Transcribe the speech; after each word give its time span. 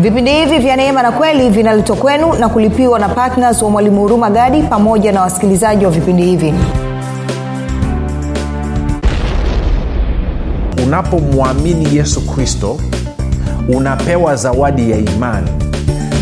vipindi 0.00 0.30
hivi 0.32 0.58
vya 0.58 0.76
neema 0.76 1.02
na 1.02 1.12
kweli 1.12 1.50
vinaletwa 1.50 1.96
kwenu 1.96 2.32
na 2.34 2.48
kulipiwa 2.48 2.98
na 2.98 3.08
ptns 3.08 3.62
wa 3.62 3.70
mwalimu 3.70 4.00
huruma 4.00 4.30
gadi 4.30 4.62
pamoja 4.62 5.12
na 5.12 5.20
wasikilizaji 5.20 5.84
wa 5.84 5.90
vipindi 5.90 6.22
hivi. 6.22 6.54
Unapomwamini 10.86 11.96
yesu 11.96 12.26
kristo 12.26 12.78
unapewa 13.68 14.36
zawadi 14.36 14.90
ya 14.90 14.96
imani. 14.98 15.50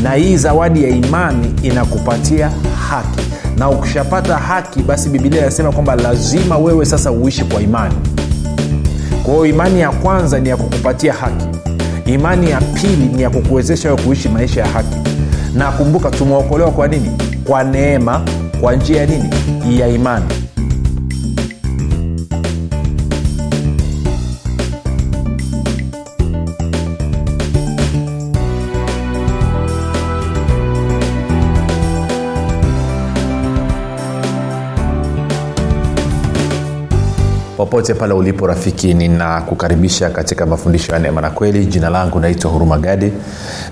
Na 0.03 0.13
hii 0.13 0.37
zawadi 0.37 0.83
ya 0.85 0.89
imani 0.89 1.55
inakupatia 1.63 2.51
haki. 2.91 3.21
Na 3.59 3.71
ukishapata 3.71 4.37
haki 4.37 4.83
basi 4.83 5.09
bibilia 5.09 5.41
inasema 5.41 5.73
kwamba 5.73 5.97
lazima 5.97 6.59
wewe 6.59 6.87
sasa 6.87 7.11
uishi 7.13 7.45
kwa 7.45 7.61
imani. 7.63 7.95
Kwa 9.23 9.33
hiyo 9.35 9.47
imani 9.47 9.81
ya 9.81 9.91
kwanza 9.91 10.41
ni 10.41 10.49
ya 10.49 10.57
kukupatia 10.57 11.13
haki 11.13 11.47
imani 12.09 12.51
ya 12.51 12.61
pili 12.61 13.07
ni 13.17 13.23
ya 13.23 13.31
kukuwezesha 13.31 13.89
wewe 13.93 14.03
kuishi 14.03 14.29
maisha 14.29 14.61
ya 14.61 14.67
haki. 14.69 14.97
Na 15.55 15.73
kumbuka 15.73 16.11
tumeokolewa 16.11 16.71
kwa 16.71 16.89
nini? 16.89 17.11
Kwa 17.45 17.65
neema 17.65 18.23
kwa 18.61 18.77
njia 18.77 19.01
ya 19.01 19.07
nini? 19.07 19.31
Ya 19.79 19.89
imani 19.89 20.25
popote 37.59 37.95
pale 37.95 38.15
ulipo 38.15 38.47
rafiki 38.47 38.95
ninakukaribisha 38.95 40.11
katika 40.11 40.47
mafundisho 40.47 40.93
ya 40.93 40.99
neema 40.99 41.21
na 41.21 41.31
kweli. 41.31 41.67
Jina 41.67 41.91
langu 41.91 42.21
naitwa 42.21 42.51
huruma 42.51 42.79
gadi. 42.79 43.13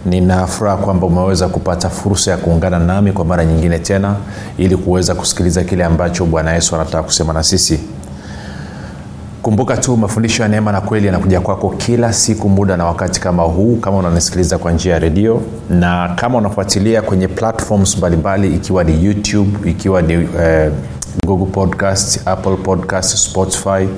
Ninafuraha 0.06 0.76
kwamba 0.76 1.06
umeweza 1.06 1.48
kupata 1.48 1.90
fursa 1.90 2.30
ya 2.30 2.36
kuungana 2.36 2.78
nami 2.78 3.12
kwa 3.12 3.24
mara 3.24 3.44
nyingine 3.44 3.78
tena 3.78 4.16
ili 4.58 4.76
kuweza 4.76 5.14
kusikiliza 5.14 5.64
kile 5.64 5.84
ambacho 5.84 6.24
bwana 6.24 6.52
yesu 6.54 6.74
anataka 6.74 7.02
kusema 7.02 7.32
na 7.32 7.42
sisi. 7.42 7.80
Kumbuka 9.42 9.76
tu 9.76 9.96
mafundisho 9.96 10.42
ya 10.42 10.48
neema 10.48 10.72
na 10.72 10.80
kweli 10.80 11.06
yanakuja 11.06 11.40
kwako 11.40 11.70
kila 11.70 12.12
siku 12.12 12.48
muda 12.48 12.76
na 12.76 12.84
wakati 12.84 13.20
kama 13.20 13.42
huu 13.42 13.76
kama 13.76 13.96
unanisikiliza 13.98 14.58
kwa 14.58 14.72
njia 14.72 14.92
ya 14.92 14.98
redio 14.98 15.42
na 15.70 16.12
kama 16.16 16.38
unafuatilia 16.38 17.02
kwenye 17.02 17.28
platforms 17.28 17.98
mbalimbali 17.98 18.54
ikiwa 18.54 18.84
ni 18.84 19.04
youtube 19.04 19.70
ikiwa 19.70 20.02
ni 20.02 20.12
eh, 20.40 20.70
google 21.24 21.46
podcast 21.46 22.20
apple 22.28 22.56
podcast 22.56 23.16
spotify. 23.16 23.88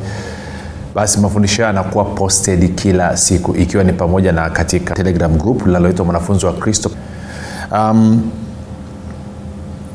Basi 0.94 1.20
mafundisho 1.20 1.62
hayo 1.62 1.76
yanakuwa 1.76 2.04
posted 2.04 2.74
kila 2.74 3.16
siku 3.16 3.56
ikiwa 3.56 3.84
ni 3.84 3.92
pamoja 3.92 4.32
na 4.32 4.50
katika 4.50 4.94
telegram 4.94 5.38
group 5.38 5.66
linaloitwa 5.66 6.04
mwanafunzi 6.04 6.46
wa 6.46 6.52
kristo. 6.52 6.90
Um, 7.72 8.30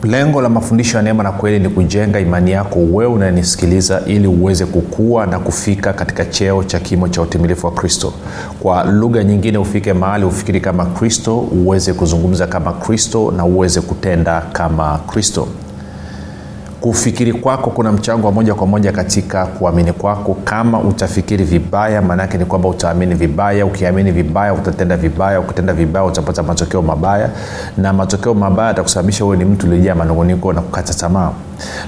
lengo 0.04 0.42
la 0.42 0.50
mafundisho 0.50 0.98
ya 0.98 1.04
neema 1.04 1.24
na 1.24 1.32
kweli 1.32 1.60
ni 1.60 1.70
kujenga 1.70 2.20
imani 2.20 2.52
yako 2.52 2.80
wewe 2.80 3.06
unanisikiliza 3.14 4.02
ili 4.06 4.28
uweze 4.28 4.66
kukua 4.66 5.26
na 5.26 5.40
kufika 5.40 5.94
katika 5.94 6.26
cheo 6.26 6.64
cha 6.64 6.80
kimo 6.80 7.08
cha 7.10 7.22
utimilifu 7.22 7.66
wa 7.68 7.72
kristo. 7.74 8.14
Kwa 8.60 8.84
lugha 8.84 9.24
nyingine 9.24 9.58
ufike 9.58 9.94
mahali 9.94 10.26
ufikiri 10.26 10.62
kama 10.62 10.86
kristo 10.86 11.38
uweze 11.40 11.94
kuzungumza 11.94 12.48
kama 12.48 12.74
kristo 12.74 13.34
na 13.38 13.46
uweze 13.46 13.82
kutenda 13.82 14.42
kama 14.42 14.98
kristo 14.98 15.48
kufikiri 16.84 17.34
kwako 17.34 17.70
kuna 17.70 17.92
mchango 17.92 18.28
wa 18.28 18.34
moja 18.34 18.56
kwa 18.56 18.68
moja 18.68 18.92
katika 18.92 19.46
kuamini 19.46 19.92
kwako. 19.94 20.38
Kama 20.44 20.80
utafikiri 20.80 21.44
vibaya 21.44 22.02
maanaake 22.02 22.38
ni 22.38 22.46
kwamba 22.46 22.70
utaamini 22.70 23.16
vibaya. 23.16 23.66
Ukiamini 23.66 24.12
vibaya 24.12 24.54
utatenda 24.54 24.98
vibaya. 24.98 25.40
Ukitenda 25.40 25.74
vibaya 25.74 26.06
utapata 26.06 26.44
matokeo 26.44 26.82
mabaya. 26.82 27.30
Na 27.78 27.94
matokeo 27.94 28.34
mabaya 28.34 28.70
atakusababisha 28.70 29.24
huwe 29.24 29.38
ni 29.38 29.46
mtu 29.46 29.68
uliojaa 29.68 29.96
manunguniko 29.96 30.54
na 30.54 30.62
kukata 30.62 30.94
tamaa. 30.94 31.32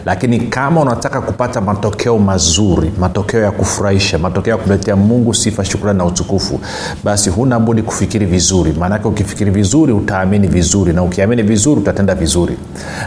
Lakini 0.05 0.39
kama 0.39 0.81
unataka 0.81 1.22
kupata 1.22 1.61
matokeo 1.61 2.17
mazuri 2.17 2.91
matokeo 3.00 3.41
ya 3.41 3.51
kufurahisha 3.51 4.17
matokeo 4.19 4.51
ya 4.51 4.57
kumletea 4.57 4.95
mungu 4.95 5.34
sifa 5.34 5.66
shukrani 5.66 5.97
na 5.97 6.05
utukufu 6.05 6.59
basi 7.03 7.29
huna 7.29 7.59
budi 7.59 7.81
kufikiri 7.81 8.25
vizuri. 8.25 8.73
Maanake 8.79 9.07
ukifikiri 9.07 9.51
vizuri 9.51 9.94
utaamini 9.94 10.47
vizuri. 10.47 10.94
Na 10.94 11.03
ukiamini 11.03 11.44
vizuri 11.44 11.81
utatenda 11.81 12.16
vizuri. 12.16 12.57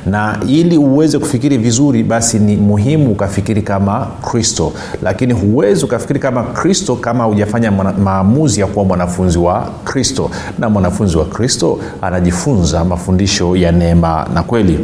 Na 0.07 0.39
ili 0.49 0.79
uweze 0.79 1.19
kufikiri 1.19 1.59
vizuri 1.59 1.78
basi 2.03 2.39
ni 2.39 2.57
muhimu 2.57 3.13
ukafikiri 3.13 3.63
kama 3.63 4.07
kristo. 4.31 4.73
Lakini 5.03 5.33
huwezi 5.33 5.85
ukafikiri 5.85 6.21
kama 6.21 6.43
kristo 6.43 6.97
kama 6.97 7.25
hujafanya 7.25 7.71
maamuzi 8.05 8.61
ya 8.61 8.67
kuwa 8.67 8.85
mwanafunzi 8.85 9.39
wa 9.39 9.71
kristo. 9.85 10.31
Na 10.59 10.69
mwanafunzi 10.71 11.17
wa 11.19 11.25
kristo 11.25 11.79
anajifunza 12.03 12.85
mafundisho 12.85 13.57
ya 13.57 13.73
neema 13.73 14.27
na 14.35 14.43
kweli 14.43 14.79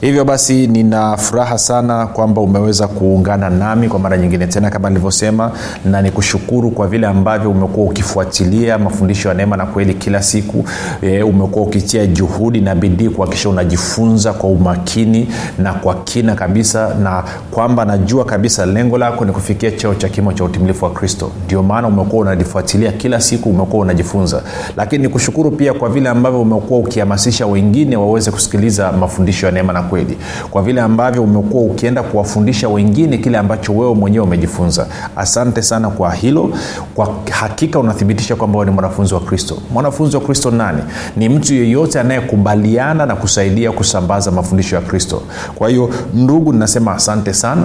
hivyo 0.00 0.24
basi 0.24 0.66
nina 0.66 1.16
furaha 1.16 1.58
sana 1.58 2.06
kwamba 2.06 2.40
umeweza 2.40 2.88
kuungana 2.88 3.50
nami 3.50 3.88
kwa 3.88 3.98
mara 3.98 4.16
nyingine 4.16 4.46
tena 4.46 4.70
kama 4.70 4.88
nilivyosema 4.88 5.52
na 5.84 6.02
nikushukuru 6.02 6.70
kwa 6.70 6.88
vile 6.88 7.06
ambavyo 7.06 7.50
umekuwa 7.50 7.86
ukifuatilia 7.86 8.78
mafundisho 8.78 9.28
ya 9.28 9.34
neema 9.34 9.56
na 9.56 9.66
kweli 9.66 9.94
kila 9.94 10.22
siku. 10.22 10.64
E, 11.02 11.22
umekuwa 11.22 11.64
ukitia 11.64 12.06
juhudi 12.06 12.60
na 12.60 12.74
bidii 12.74 13.08
kuhakikisha 13.08 13.48
unajifunza 13.48 14.32
kwa 14.32 14.50
umakini 14.50 15.28
na 15.58 15.72
kwa 15.74 15.94
kina 15.94 16.34
kabisa 16.34 16.94
na 16.94 17.24
kwamba 17.50 17.84
najua 17.84 18.24
kabisa 18.24 18.66
lengo 18.66 18.98
lako 18.98 19.24
ni 19.24 19.32
kufikia 19.32 19.70
cheo 19.70 19.94
cha 19.94 20.08
kimo 20.08 20.32
cha 20.32 20.44
utimilifu 20.44 20.84
wa 20.84 20.90
kristo. 20.90 21.30
Ndio 21.46 21.62
maana 21.62 21.88
umekuwa 21.88 22.22
unalifuatilia 22.22 22.92
kila 22.92 23.20
siku 23.20 23.50
umekuwa 23.50 23.82
unajifunza. 23.82 24.42
Lakini 24.76 25.02
nikushukuru 25.02 25.50
pia 25.50 25.74
kwa 25.74 25.88
vile 25.88 26.08
ambavyo 26.08 26.40
umekuwa 26.42 26.80
ukihamasisha 26.80 27.46
wengine 27.46 27.96
waweze 27.96 28.30
kusikiliza 28.30 28.92
mafundisho 28.92 29.46
ya 29.46 29.52
neema 29.52 29.72
na 29.72 29.82
kweli. 29.88 30.18
Kwa 30.50 30.62
vile 30.62 30.80
ambavyo 30.80 31.22
umekuwa 31.22 31.62
ukienda 31.62 32.02
kuwafundisha 32.02 32.68
wengine 32.68 33.18
kile 33.18 33.38
ambacho 33.38 33.72
wewe 33.72 33.94
mwenyewe 33.94 34.24
umejifunza. 34.24 34.86
Asante 35.16 35.62
sana 35.62 35.90
kwa 35.90 36.12
hilo. 36.14 36.50
Kwa 36.94 37.14
hakika 37.30 37.78
unathibitisha 37.78 38.36
kwamba 38.36 38.64
ni 38.64 38.70
mwanafunzi 38.70 39.14
wa 39.14 39.20
kristo. 39.20 39.58
Mwanafunzi 39.72 40.16
wa 40.16 40.22
kristo 40.22 40.50
nani? 40.50 40.82
Ni 41.16 41.28
mtu 41.28 41.54
yeyote 41.54 42.00
anayekubaliana 42.00 43.06
na 43.06 43.16
kusaidia 43.16 43.72
kusambaza 43.72 44.30
mafundisho 44.30 44.76
ya 44.76 44.82
kristo. 44.82 45.22
Kwa 45.54 45.68
hiyo 45.68 45.90
ndugu 46.14 46.52
ninasema 46.52 46.92
asante 46.94 47.32
sana 47.34 47.62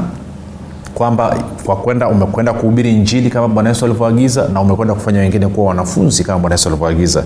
kwamba 0.96 1.38
kwa 1.66 1.76
kwenda 1.76 2.08
umekwenda 2.08 2.54
kuhubiri 2.54 2.94
njili 2.94 3.30
kama 3.30 3.48
bwana 3.48 3.70
yesu 3.70 3.86
alivyoagiza 3.86 4.48
na 4.54 4.62
umekwenda 4.62 4.94
kufanya 4.94 5.20
wengine 5.20 5.48
kuwa 5.48 5.68
wanafunzi 5.68 6.24
kama 6.24 6.40
bwana 6.40 6.54
yesu 6.54 6.70
alivyoagiza. 6.70 7.24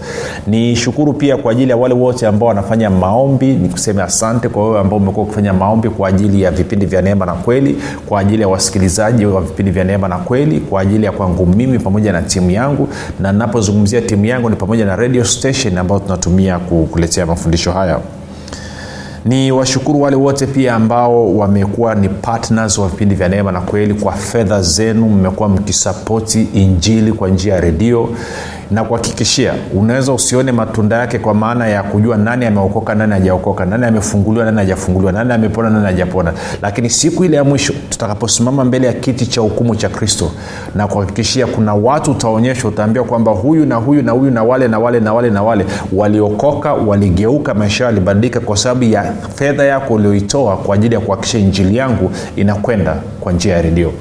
Ni 0.47 0.75
shukuru 0.75 1.13
pia 1.13 1.37
kwa 1.37 1.51
ajili 1.51 1.69
ya 1.71 1.77
wale 1.77 1.93
wote 1.93 2.27
ambao 2.27 2.49
wanafanya 2.49 2.89
maombi. 2.89 3.53
Ni 3.53 3.69
kuseme 3.69 4.01
asante 4.03 4.49
kwa 4.49 4.63
wewe 4.67 4.79
ambao 4.79 4.99
umekuwa 4.99 5.25
ukifanya 5.25 5.53
maombi 5.53 5.89
kwa 5.89 6.09
ajili 6.09 6.41
ya 6.41 6.51
vipindi 6.51 6.85
vya 6.85 7.01
neema 7.01 7.25
na 7.25 7.33
kweli 7.33 7.77
kwa 8.05 8.19
ajili 8.19 8.41
ya 8.41 8.47
wasikilizaji 8.47 9.25
wa 9.25 9.41
vipindi 9.41 9.71
vya 9.71 9.83
neema 9.83 10.07
na 10.07 10.17
kweli 10.17 10.59
kwa 10.59 10.81
ajili 10.81 11.05
ya 11.05 11.11
kwangu 11.11 11.45
mimi 11.45 11.79
pamoja 11.79 12.11
na 12.11 12.21
timu 12.21 12.51
yangu. 12.51 12.87
Na 13.19 13.31
napozungumzia 13.31 14.01
timu 14.01 14.25
yangu 14.25 14.49
ni 14.49 14.55
pamoja 14.55 14.85
na 14.85 14.95
radio 14.95 15.23
station 15.25 15.77
ambayo 15.77 15.99
tunatumia 15.99 16.59
kukuletea 16.59 17.25
mafundisho 17.25 17.71
haya 17.71 17.99
ni 19.27 19.51
washukuru 19.51 20.01
wale 20.01 20.15
wote 20.15 20.47
pia 20.47 20.75
ambao 20.75 21.37
wamekuwa 21.37 21.95
ni 21.95 22.09
partners 22.09 22.77
wa 22.77 22.87
vipindi 22.87 23.15
vya 23.15 23.29
neema 23.29 23.51
na 23.51 23.61
kweli. 23.61 23.93
Kwa 23.93 24.13
fedha 24.13 24.61
zenu 24.61 25.09
mmekuwa 25.09 25.49
mkisapoti 25.49 26.47
injili 26.53 27.13
kwa 27.13 27.29
njia 27.29 27.53
ya 27.53 27.61
redio 27.61 28.09
na 28.71 28.83
kuhakikishia 28.83 29.53
unaweza 29.73 30.13
usione 30.13 30.51
matunda 30.51 30.95
yake 30.97 31.19
kwa 31.19 31.33
maana 31.33 31.67
ya 31.67 31.83
kujua 31.83 32.17
nani 32.17 32.45
ameokoka 32.45 32.95
nani 32.95 33.13
hajaokoka 33.13 33.65
nani 33.65 33.85
amefunguliwa 33.85 34.45
nani 34.45 34.57
hajafunguliwa 34.57 35.11
nani 35.11 35.33
amepona 35.33 35.69
nani 35.69 35.85
hajapona. 35.85 36.33
Lakini 36.61 36.89
siku 36.89 37.25
ile 37.25 37.37
ya 37.37 37.43
mwisho 37.43 37.73
tutakaposimama 37.89 38.65
mbele 38.65 38.87
ya 38.87 38.93
kiti 38.93 39.25
cha 39.25 39.41
hukumu 39.41 39.75
cha 39.75 39.89
kristo 39.89 40.31
na 40.75 40.87
kuhakikishia 40.87 41.47
kuna 41.47 41.73
watu 41.73 42.11
utaonyeshwa 42.11 42.69
utaambia 42.69 43.03
kwamba 43.03 43.31
huyu 43.31 43.65
na 43.65 43.75
huyu 43.75 44.01
na 44.01 44.11
huyu 44.11 44.31
na 44.31 44.43
wale 44.43 44.67
na 44.67 44.79
wale 44.79 44.99
na 44.99 45.13
wale 45.13 45.29
na 45.29 45.43
wale 45.43 45.65
waliokoka 45.93 46.73
waligeuka 46.73 47.53
maisha 47.53 47.83
yao 47.83 47.93
yalibadilika 47.93 48.39
kwa 48.39 48.57
sababu 48.57 48.83
ya 48.83 49.13
fedha 49.35 49.63
yako 49.65 49.93
ulioitoa 49.93 50.57
kwa 50.57 50.75
ajili 50.75 50.95
ya 50.95 51.01
kuhakikisha 51.01 51.37
injili 51.39 51.77
yangu 51.77 52.11
inakwenda 52.35 52.95
kwa 53.19 53.31
njia 53.33 53.55
ya 53.55 53.61
redio 53.61 53.91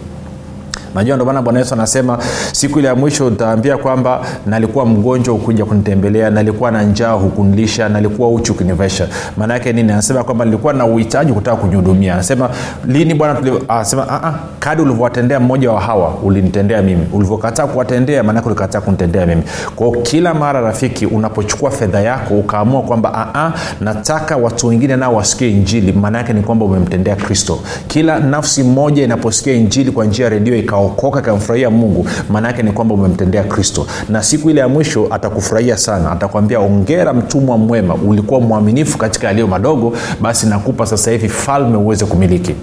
najua 0.95 1.17
ndomana 1.17 1.43
bwana 1.43 1.59
yesu 1.59 1.75
anasema 1.75 2.19
siku 2.53 2.79
ile 2.79 2.89
ya 2.89 2.95
mwisho 2.95 3.27
utaambia 3.27 3.77
kwamba 3.77 4.21
nalikuwa 4.47 4.87
mgonjwa 4.87 5.35
ukuja 5.35 5.65
kunitembelea 5.65 6.31
nalikuwa 6.31 6.71
na 6.71 6.83
njaa 6.83 7.13
hukunilisha 7.13 7.89
nalikuwa 7.89 8.29
uchi 8.31 8.53
ukinivesha 8.53 9.09
maana 9.37 9.59
nini? 9.59 9.93
Anasema 9.93 10.25
kwamba 10.25 10.45
nilikuwa 10.45 10.73
na 10.73 10.87
uhitaji 10.87 11.33
kutaka 11.33 11.57
kujihudumia 11.57 12.15
anasema 12.15 12.51
lini 12.87 13.15
bwana 13.15 13.39
anasema 13.69 14.35
kadi 14.59 14.83
ulivyowatendea 14.83 15.41
mmoja 15.41 15.73
wa 15.73 15.81
hawa 15.81 16.15
ulinitendea 16.25 16.83
mimi. 16.83 17.07
Ulivyokataa 17.13 17.67
kuwatendea 17.67 18.23
maanake 18.23 18.47
ulikataa 18.47 18.81
kunitendea 18.81 19.27
mimi. 19.27 19.43
Kwao 19.77 19.91
kila 19.91 20.35
mara 20.35 20.61
rafiki 20.61 21.07
unapochukua 21.07 21.71
fedha 21.71 22.01
yako 22.01 22.35
ukaamua 22.35 22.83
kwamba 22.83 23.53
nataka 23.81 24.37
watu 24.37 24.67
wengine 24.67 24.97
nao 24.97 25.15
wasikie 25.15 25.51
injili 25.51 25.93
maana 25.93 26.23
ni 26.23 26.43
kwamba 26.43 26.65
umemtendea 26.65 27.17
kristo. 27.17 27.59
Kila 27.89 28.19
nafsi 28.19 28.63
moja 28.63 29.05
inaposikia 29.05 29.53
injili 29.53 29.91
kwa 29.91 30.05
njia 30.05 30.25
ya 30.25 30.31
redio 30.31 30.57
ikaokoka 30.57 30.86
ukaokoka 30.87 31.19
akamfurahia 31.19 31.71
mungu 31.71 32.07
maana 32.31 32.49
yake 32.49 32.63
ni 32.63 32.73
kwamba 32.73 32.95
umemtendea 32.95 33.45
kristo. 33.45 33.87
Na 34.09 34.23
siku 34.23 34.51
ile 34.51 34.61
ya 34.61 34.69
mwisho 34.69 35.07
atakufurahia 35.11 35.77
sana 35.77 36.11
atakwambia 36.13 36.61
ongera 36.61 37.13
mtumwa 37.13 37.59
mwema 37.59 37.95
ulikuwa 37.95 38.41
mwaminifu 38.41 38.99
katika 38.99 39.27
yaliyo 39.27 39.47
madogo 39.47 39.93
basi 40.21 40.47
nakupa 40.47 40.87
sasa 40.87 41.11
hivi 41.11 41.29
falme 41.29 41.77
uweze 41.77 42.05
kumiliki. 42.05 42.55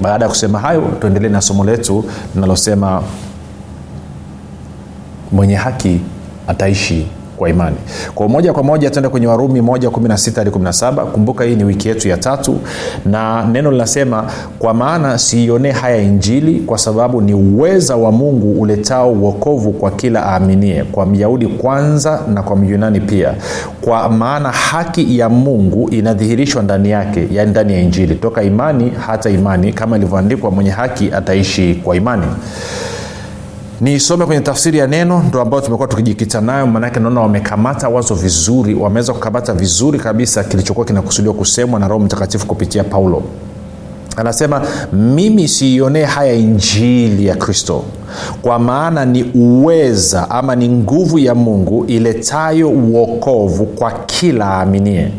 Baada 0.00 0.24
ya 0.24 0.28
kusema 0.28 0.58
hayo 0.58 0.82
tuendelee 1.00 1.28
na 1.28 1.40
somo 1.40 1.64
letu 1.64 2.04
linalosema 2.34 3.02
mwenye 5.32 5.54
haki 5.54 6.00
ataishi 6.48 7.06
kwa 7.36 7.48
imani. 7.50 7.76
Kwa 8.14 8.28
moja 8.28 8.52
kwa 8.52 8.62
moja 8.62 8.90
tuenda 8.90 9.08
kwenye 9.10 9.26
warumi 9.26 9.60
116 9.60 10.34
hadi 10.36 10.50
17 10.50 11.04
kumbuka 11.04 11.44
hii 11.44 11.54
ni 11.56 11.64
wiki 11.64 11.88
yetu 11.88 12.08
ya 12.08 12.16
tatu 12.16 12.58
na 13.06 13.46
neno 13.46 13.70
linasema 13.70 14.24
kwa 14.58 14.74
maana 14.74 15.18
siionee 15.18 15.70
haya 15.70 15.96
injili 16.02 16.60
kwa 16.60 16.78
sababu 16.78 17.20
ni 17.20 17.34
uweza 17.34 17.96
wa 17.96 18.12
mungu 18.12 18.60
uletao 18.60 19.12
uokovu 19.12 19.72
kwa 19.72 19.90
kila 19.90 20.26
aaminie 20.26 20.84
kwa 20.84 21.06
myahudi 21.06 21.46
kwanza 21.46 22.20
na 22.34 22.42
kwa 22.42 22.56
myunani 22.56 23.00
pia. 23.00 23.34
Kwa 23.80 24.08
maana 24.08 24.50
haki 24.50 25.18
ya 25.18 25.28
mungu 25.28 25.88
inadhihirishwa 25.90 26.62
ndani 26.62 26.90
yake 26.90 27.28
yani 27.32 27.50
ndani 27.50 27.72
ya 27.72 27.80
injili. 27.80 28.14
Toka 28.14 28.42
imani 28.42 28.92
hata 29.06 29.30
imani 29.30 29.72
kama 29.72 29.96
ilivyoandikwa 29.96 30.50
mwenye 30.50 30.70
haki 30.70 31.10
ataishi 31.12 31.74
kwa 31.84 31.96
imani 31.96 32.26
nisome 33.80 34.26
kwenye 34.26 34.40
tafsiri 34.40 34.78
ya 34.78 34.86
neno 34.86 35.22
ndo 35.28 35.40
ambayo 35.40 35.62
tumekuwa 35.62 35.88
tukijikita 35.88 36.40
nayo 36.40 36.66
maanake 36.66 37.00
naona 37.00 37.20
wamekamata 37.20 37.88
wazo 37.88 38.14
vizuri 38.14 38.74
wameweza 38.74 39.12
kukamata 39.12 39.52
vizuri 39.52 39.98
kabisa 39.98 40.44
kilichokuwa 40.44 40.86
kinakusudiwa 40.86 41.34
kusemwa 41.34 41.80
na 41.80 41.88
roho 41.88 42.04
mtakatifu 42.04 42.46
kupitia 42.46 42.84
paulo. 42.84 43.22
Anasema 44.16 44.62
mimi 44.92 45.48
siionee 45.48 46.04
haya 46.04 46.32
injili 46.34 47.26
ya 47.26 47.36
kristo 47.36 47.84
kwa 48.42 48.58
maana 48.58 49.04
ni 49.04 49.22
uweza 49.34 50.30
ama 50.30 50.56
ni 50.56 50.68
nguvu 50.68 51.18
ya 51.18 51.34
mungu 51.34 51.84
iletayo 51.84 52.68
uokovu 52.70 53.66
kwa 53.66 53.92
kila 53.92 54.44
aaminie 54.46 55.10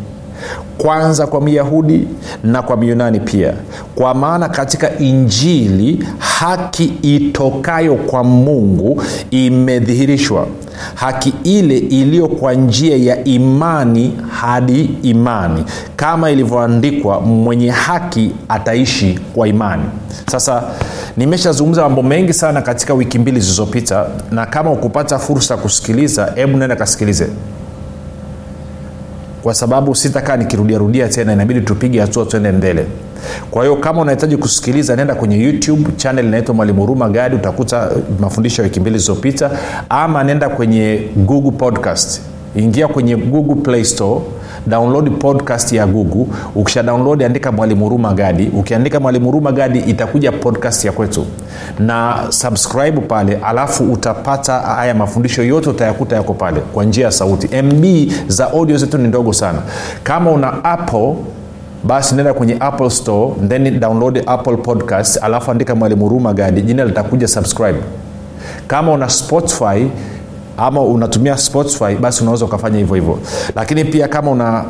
kwanza 0.77 1.27
kwa 1.27 1.41
myahudi 1.41 2.07
na 2.44 2.62
kwa 2.62 2.77
myunani 2.77 3.19
pia. 3.19 3.53
Kwa 3.95 4.13
maana 4.13 4.50
katika 4.50 4.97
injili 5.00 6.07
haki 6.18 6.94
itokayo 7.01 7.95
kwa 7.95 8.24
mungu 8.24 9.03
imedhihirishwa. 9.31 10.47
Haki 10.95 11.33
ile 11.44 11.77
iliyo 11.77 12.27
kwa 12.27 12.53
njia 12.53 12.97
ya 12.97 13.24
imani 13.24 14.13
hadi 14.29 14.89
imani. 15.03 15.63
Kama 15.95 16.31
ilivyoandikwa 16.31 17.21
mwenye 17.21 17.69
haki 17.69 18.31
ataishi 18.50 19.19
kwa 19.35 19.47
imani. 19.47 19.83
Sasa 20.31 20.63
nimeshazungumza 21.18 21.81
mambo 21.81 22.03
mengi 22.03 22.33
sana 22.33 22.62
katika 22.62 22.94
wiki 22.94 23.19
mbili 23.19 23.39
zilizopita 23.39 24.06
na 24.31 24.45
kama 24.45 24.71
ukupata 24.71 25.19
fursa 25.19 25.53
ya 25.53 25.59
kusikiliza 25.62 26.31
hebu 26.35 26.57
naenda 26.57 26.75
kasikilize 26.75 27.27
kwa 29.44 29.54
sababu 29.54 29.95
sitakaa 29.95 30.38
nikirudiarudia 30.38 31.07
tena 31.07 31.34
inabidi 31.34 31.62
tupige 31.62 32.01
hatua 32.01 32.25
tuende 32.25 32.51
mbele. 32.51 32.86
Kwa 33.51 33.63
hiyo 33.63 33.75
kama 33.75 34.01
unahitaji 34.01 34.38
kusikiliza 34.38 34.95
nenda 34.95 35.16
kwenye 35.16 35.44
youtube 35.44 35.89
chanel 35.95 36.25
inaitwa 36.25 36.56
mwalimu 36.56 36.81
huruma 36.81 37.10
gadi 37.10 37.36
utakuta 37.36 37.89
mafundisho 38.19 38.62
ya 38.62 38.63
wiki 38.68 38.80
mbili 38.80 38.98
zilizopita. 38.98 39.51
Ama 39.89 40.24
nenda 40.24 40.50
kwenye 40.50 41.01
google 41.16 41.51
podcast. 41.51 42.22
Ingia 42.56 42.88
kwenye 42.88 43.16
google 43.16 43.56
play 43.56 43.84
store 43.84 44.22
download 44.68 45.12
podcast 45.19 45.72
ya 45.74 45.88
google. 45.88 46.25
Ukisha 46.56 46.84
download 46.84 47.24
andika 47.24 47.52
mwalimu 47.52 47.84
huruma 47.84 48.14
gadi. 48.14 48.52
Ukiandika 48.60 49.00
mwalimu 49.00 49.25
huruma 49.25 49.52
gadi 49.52 49.80
itakuja 49.80 50.31
podcast 50.31 50.86
ya 50.86 50.92
kwetu. 50.92 51.25
Na 51.80 52.16
subscribe 52.30 53.02
pale 53.02 53.36
alafu 53.44 53.84
utapata 53.94 54.54
haya 54.54 54.94
mafundisho 54.94 55.44
yote 55.44 55.69
utayakuta 55.69 56.16
yako 56.16 56.34
pale 56.34 56.60
kwa 56.60 56.84
njia 56.86 57.06
ya 57.06 57.12
sauti. 57.12 57.62
Mb 57.62 58.12
za 58.28 58.52
audio 58.52 58.78
zetu 58.78 58.98
ni 58.98 59.08
ndogo 59.08 59.34
sana. 59.34 59.60
Kama 60.04 60.31
una 60.31 60.64
apple 60.64 61.16
basi 61.84 62.16
nenda 62.16 62.34
kwenye 62.34 62.58
apple 62.60 62.90
store 62.90 63.31
then 63.48 63.80
download 63.80 64.24
apple 64.25 64.58
podcast 64.58 65.24
alafu 65.24 65.52
andika 65.52 65.75
mwalimu 65.75 66.04
huruma 66.04 66.34
gadi. 66.34 66.62
Jina 66.62 66.86
litakuja 66.86 67.28
subscribe. 67.28 67.80
Kama 68.68 68.92
una 68.92 69.10
spotify 69.10 69.88
ama 70.57 70.81
unatumia 70.81 71.38
spotify 71.38 71.95
basi 71.95 72.21
unaweza 72.21 72.45
ukafanya 72.45 72.77
hivyo 72.77 72.95
hivyo. 72.95 73.19
Lakini 73.56 73.86
pia 73.86 74.07
kama 74.07 74.31
una 74.31 74.65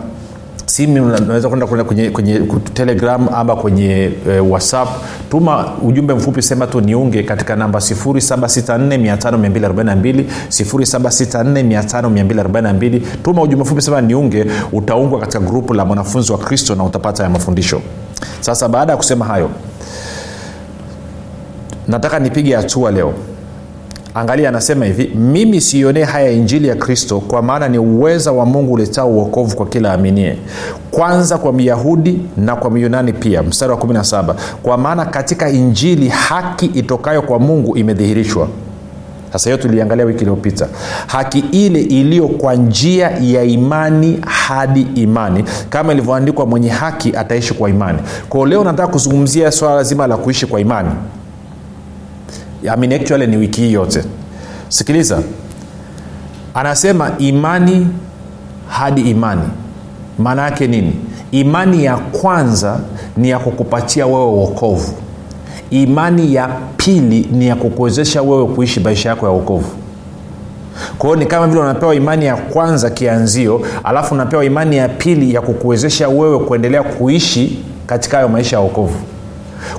simu 0.66 1.06
unaweza 1.06 1.50
kwenda 1.50 1.68
kwenye, 1.68 2.10
kwenye, 2.10 2.40
telegram 2.74 3.30
ama 3.36 3.56
kwenye 3.56 4.12
e, 4.30 4.40
whatsapp 4.40 4.90
tuma 5.32 5.66
ujumbe 5.84 6.14
mfupi 6.14 6.42
sema 6.42 6.68
tu 6.68 6.82
niunge 6.82 7.24
katika 7.24 7.56
namba 7.56 7.80
7645242 7.80 10.24
7645242 10.50 13.02
tuma 13.24 13.42
ujumbe 13.42 13.64
mfupi 13.66 13.82
sema 13.82 14.02
niunge 14.02 14.46
utaungwa 14.72 15.20
katika 15.20 15.40
grupu 15.40 15.74
la 15.74 15.86
mwanafunzi 15.86 16.32
wa 16.32 16.38
kristo 16.38 16.76
na 16.76 16.84
utapata 16.84 17.24
ya 17.24 17.30
mafundisho. 17.30 17.82
Sasa 18.40 18.68
baada 18.68 18.92
ya 18.92 18.98
kusema 18.98 19.26
hayo 19.26 19.50
nataka 21.88 22.20
nipige 22.20 22.56
hatua 22.56 22.92
leo 22.92 23.14
angalia 24.18 24.50
anasema 24.50 24.86
hivi 24.86 25.12
mimi 25.16 25.62
siionee 25.62 26.04
haya 26.04 26.32
injili 26.32 26.68
ya 26.68 26.76
kristo 26.76 27.20
kwa 27.20 27.42
maana 27.42 27.68
ni 27.70 27.78
uweza 27.78 28.32
wa 28.32 28.46
mungu 28.46 28.74
uletao 28.74 29.10
uokovu 29.10 29.56
kwa 29.56 29.66
kila 29.66 29.94
aminie 29.94 30.38
kwanza 30.92 31.38
kwa 31.38 31.54
myahudi 31.54 32.20
na 32.38 32.56
kwa 32.56 32.72
myunani 32.72 33.14
pia. 33.14 33.44
Mstari 33.44 33.72
wa 33.72 33.78
17 33.78 34.36
kwa 34.64 34.78
maana 34.78 35.06
katika 35.06 35.50
injili 35.50 36.10
haki 36.10 36.66
itokayo 36.66 37.22
kwa 37.22 37.40
mungu 37.40 37.78
imedhihirishwa. 37.78 38.48
Sasa 39.34 39.50
hiyo 39.50 39.62
tuliangalia 39.64 40.06
wiki 40.06 40.20
iliyopita. 40.22 40.68
Haki 41.08 41.40
ile 41.52 41.82
iliyo 41.82 42.28
kwa 42.28 42.56
njia 42.56 43.10
ya 43.22 43.44
imani 43.44 44.20
hadi 44.26 44.82
imani. 44.96 45.44
Kama 45.70 45.94
ilivyoandikwa 45.94 46.46
mwenye 46.46 46.70
haki 46.70 47.14
ataishi 47.18 47.54
kwa 47.54 47.70
imani. 47.70 48.00
Kwao 48.30 48.46
leo 48.46 48.64
nataka 48.64 48.88
kuzungumzia 48.92 49.52
swala 49.52 49.84
zima 49.84 50.08
la 50.08 50.18
kuishi 50.18 50.46
kwa 50.46 50.60
imani 50.60 50.90
Mean, 52.64 52.94
actually 52.94 53.28
ni 53.28 53.38
wiki 53.38 53.62
hii 53.62 53.74
yote. 53.74 54.04
Sikiliza. 54.70 55.20
Anasema 56.54 57.12
imani 57.18 57.88
hadi 58.68 59.02
imani. 59.02 59.50
Maana 60.18 60.42
yake 60.42 60.68
nini? 60.68 60.94
Imani 61.32 61.86
ya 61.86 61.98
kwanza 61.98 62.80
ni 63.18 63.30
ya 63.30 63.40
kukupatia 63.40 64.06
wewe 64.08 64.26
uokovu 64.26 64.94
imani 65.70 66.34
ya 66.36 66.50
pili 66.78 67.28
ni 67.32 67.48
ya 67.48 67.56
kukuwezesha 67.56 68.22
wewe 68.22 68.46
kuishi 68.48 68.80
maisha 68.80 69.10
yako 69.10 69.26
ya 69.26 69.32
uokovu 69.32 69.68
kwa 70.98 71.10
hiyo 71.10 71.20
ni 71.20 71.26
kama 71.26 71.48
vile 71.48 71.62
unapewa 71.62 71.96
imani 71.96 72.26
ya 72.26 72.36
kwanza 72.36 72.90
kianzio 72.90 73.62
alafu 73.84 74.14
unapewa 74.14 74.46
imani 74.46 74.78
ya 74.78 74.90
pili 74.90 75.34
ya 75.34 75.42
kukuwezesha 75.42 76.10
wewe 76.10 76.40
kuendelea 76.40 76.84
kuishi 76.84 77.60
katika 77.86 78.18
hayo 78.18 78.30
maisha 78.30 78.56
ya 78.56 78.62
uokovu 78.62 78.96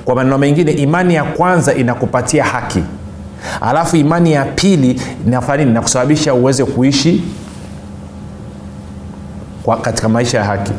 kwa 0.05 0.15
maneno 0.15 0.37
mengine 0.37 0.71
imani 0.71 1.15
ya 1.15 1.23
kwanza 1.23 1.73
inakupatia 1.73 2.43
haki. 2.43 2.83
Alafu 3.61 3.95
imani 3.95 4.31
ya 4.31 4.45
pili 4.45 5.01
inafanya 5.27 5.57
nini? 5.57 5.71
Inakusababisha 5.71 6.33
uweze 6.33 6.65
kuishi 6.65 7.23
kwa 9.63 9.77
katika 9.77 10.09
maisha 10.09 10.37
ya 10.37 10.43
haki 10.43 10.71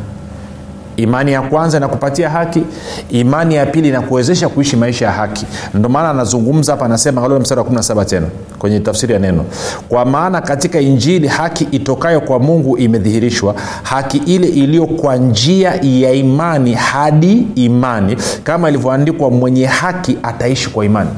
imani 1.02 1.32
ya 1.32 1.42
kwanza 1.42 1.76
inakupatia 1.76 2.30
haki 2.30 2.62
imani 3.10 3.54
ya 3.54 3.66
pili 3.66 3.88
inakuwezesha 3.88 4.48
kuishi 4.48 4.76
maisha 4.76 5.04
ya 5.06 5.12
haki. 5.12 5.46
Ndio 5.74 5.88
maana 5.88 6.10
anazungumza 6.10 6.72
hapa 6.72 6.84
anasema 6.84 7.20
kalole 7.22 7.40
mstari 7.40 7.60
wa 7.60 7.66
17 7.66 8.04
tena 8.04 8.26
kwenye 8.58 8.80
tafsiri 8.80 9.12
ya 9.12 9.18
neno 9.18 9.44
kwa 9.88 10.04
maana 10.04 10.40
katika 10.40 10.80
injili 10.80 11.28
haki 11.28 11.64
itokayo 11.70 12.20
kwa 12.20 12.38
mungu 12.38 12.78
imedhihirishwa 12.78 13.54
haki 13.82 14.16
ile 14.18 14.46
iliyo 14.48 14.86
kwa 14.86 15.16
njia 15.16 15.74
ya 15.82 16.12
imani 16.12 16.74
hadi 16.74 17.46
imani 17.54 18.16
kama 18.44 18.68
ilivyoandikwa 18.68 19.30
mwenye 19.30 19.66
haki 19.66 20.18
ataishi 20.22 20.70
kwa 20.70 20.84
imani. 20.84 21.10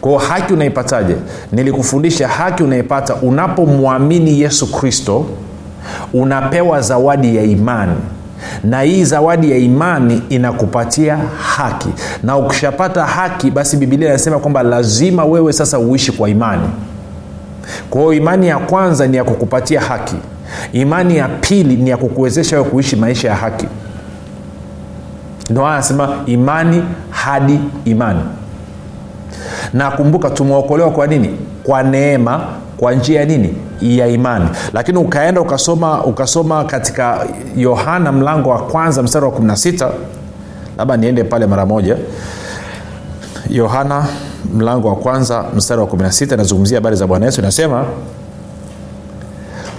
Kwao 0.00 0.18
haki 0.18 0.52
unaipataje? 0.52 1.16
Nilikufundisha 1.52 2.28
haki 2.28 2.62
unaipata 2.62 3.14
unapomwamini 3.14 4.40
yesu 4.40 4.72
kristo 4.72 5.26
unapewa 6.14 6.80
zawadi 6.80 7.36
ya 7.36 7.42
imani 7.42 7.92
na 8.64 8.80
hii 8.82 9.04
zawadi 9.04 9.50
ya 9.50 9.56
imani 9.56 10.22
inakupatia 10.28 11.18
haki. 11.56 11.88
Na 12.22 12.36
ukishapata 12.36 13.04
haki 13.06 13.50
basi 13.50 13.76
bibilia 13.76 14.08
inasema 14.08 14.38
kwamba 14.38 14.62
lazima 14.62 15.24
wewe 15.24 15.52
sasa 15.52 15.78
uishi 15.78 16.12
kwa 16.12 16.28
imani. 16.30 16.68
Kwa 17.90 18.00
hiyo 18.00 18.12
imani 18.12 18.48
ya 18.48 18.58
kwanza 18.58 19.06
ni 19.06 19.16
ya 19.16 19.24
kukupatia 19.24 19.80
haki. 19.80 20.16
Imani 20.72 21.16
ya 21.16 21.28
pili 21.28 21.76
ni 21.76 21.90
ya 21.90 21.96
kukuwezesha 21.96 22.56
wewe 22.56 22.68
kuishi 22.70 22.96
maisha 22.96 23.28
ya 23.28 23.34
haki. 23.34 23.66
Ndo 25.50 25.66
anasema 25.66 26.08
imani 26.26 26.82
hadi 27.10 27.60
imani. 27.84 28.20
Na 29.72 29.90
kumbuka 29.90 30.30
tumeokolewa 30.30 30.90
kwa 30.90 31.06
nini? 31.06 31.30
Kwa 31.62 31.82
neema 31.82 32.40
kwa 32.76 32.92
njia 32.94 33.20
ya 33.20 33.26
nini 33.26 33.54
ya 33.80 34.06
imani. 34.06 34.48
Lakini 34.72 34.98
ukaenda 34.98 35.40
ukasoma 35.40 36.04
ukasoma 36.04 36.64
katika 36.64 37.26
yohana 37.56 38.12
mlango 38.12 38.50
wa 38.50 38.58
kwanza 38.58 39.02
mstari 39.02 39.24
wa 39.24 39.30
16 39.30 39.90
labda 40.78 40.96
niende 40.96 41.24
pale 41.24 41.46
mara 41.46 41.66
moja. 41.66 41.96
Yohana 43.50 44.04
mlango 44.54 44.88
wa 44.88 44.96
kwanza 44.96 45.44
mstari 45.56 45.80
wa 45.80 45.86
16 45.86 46.34
inazungumzia 46.34 46.76
habari 46.78 46.96
za 46.96 47.06
bwana 47.06 47.26
yesu. 47.26 47.40
Inasema 47.40 47.84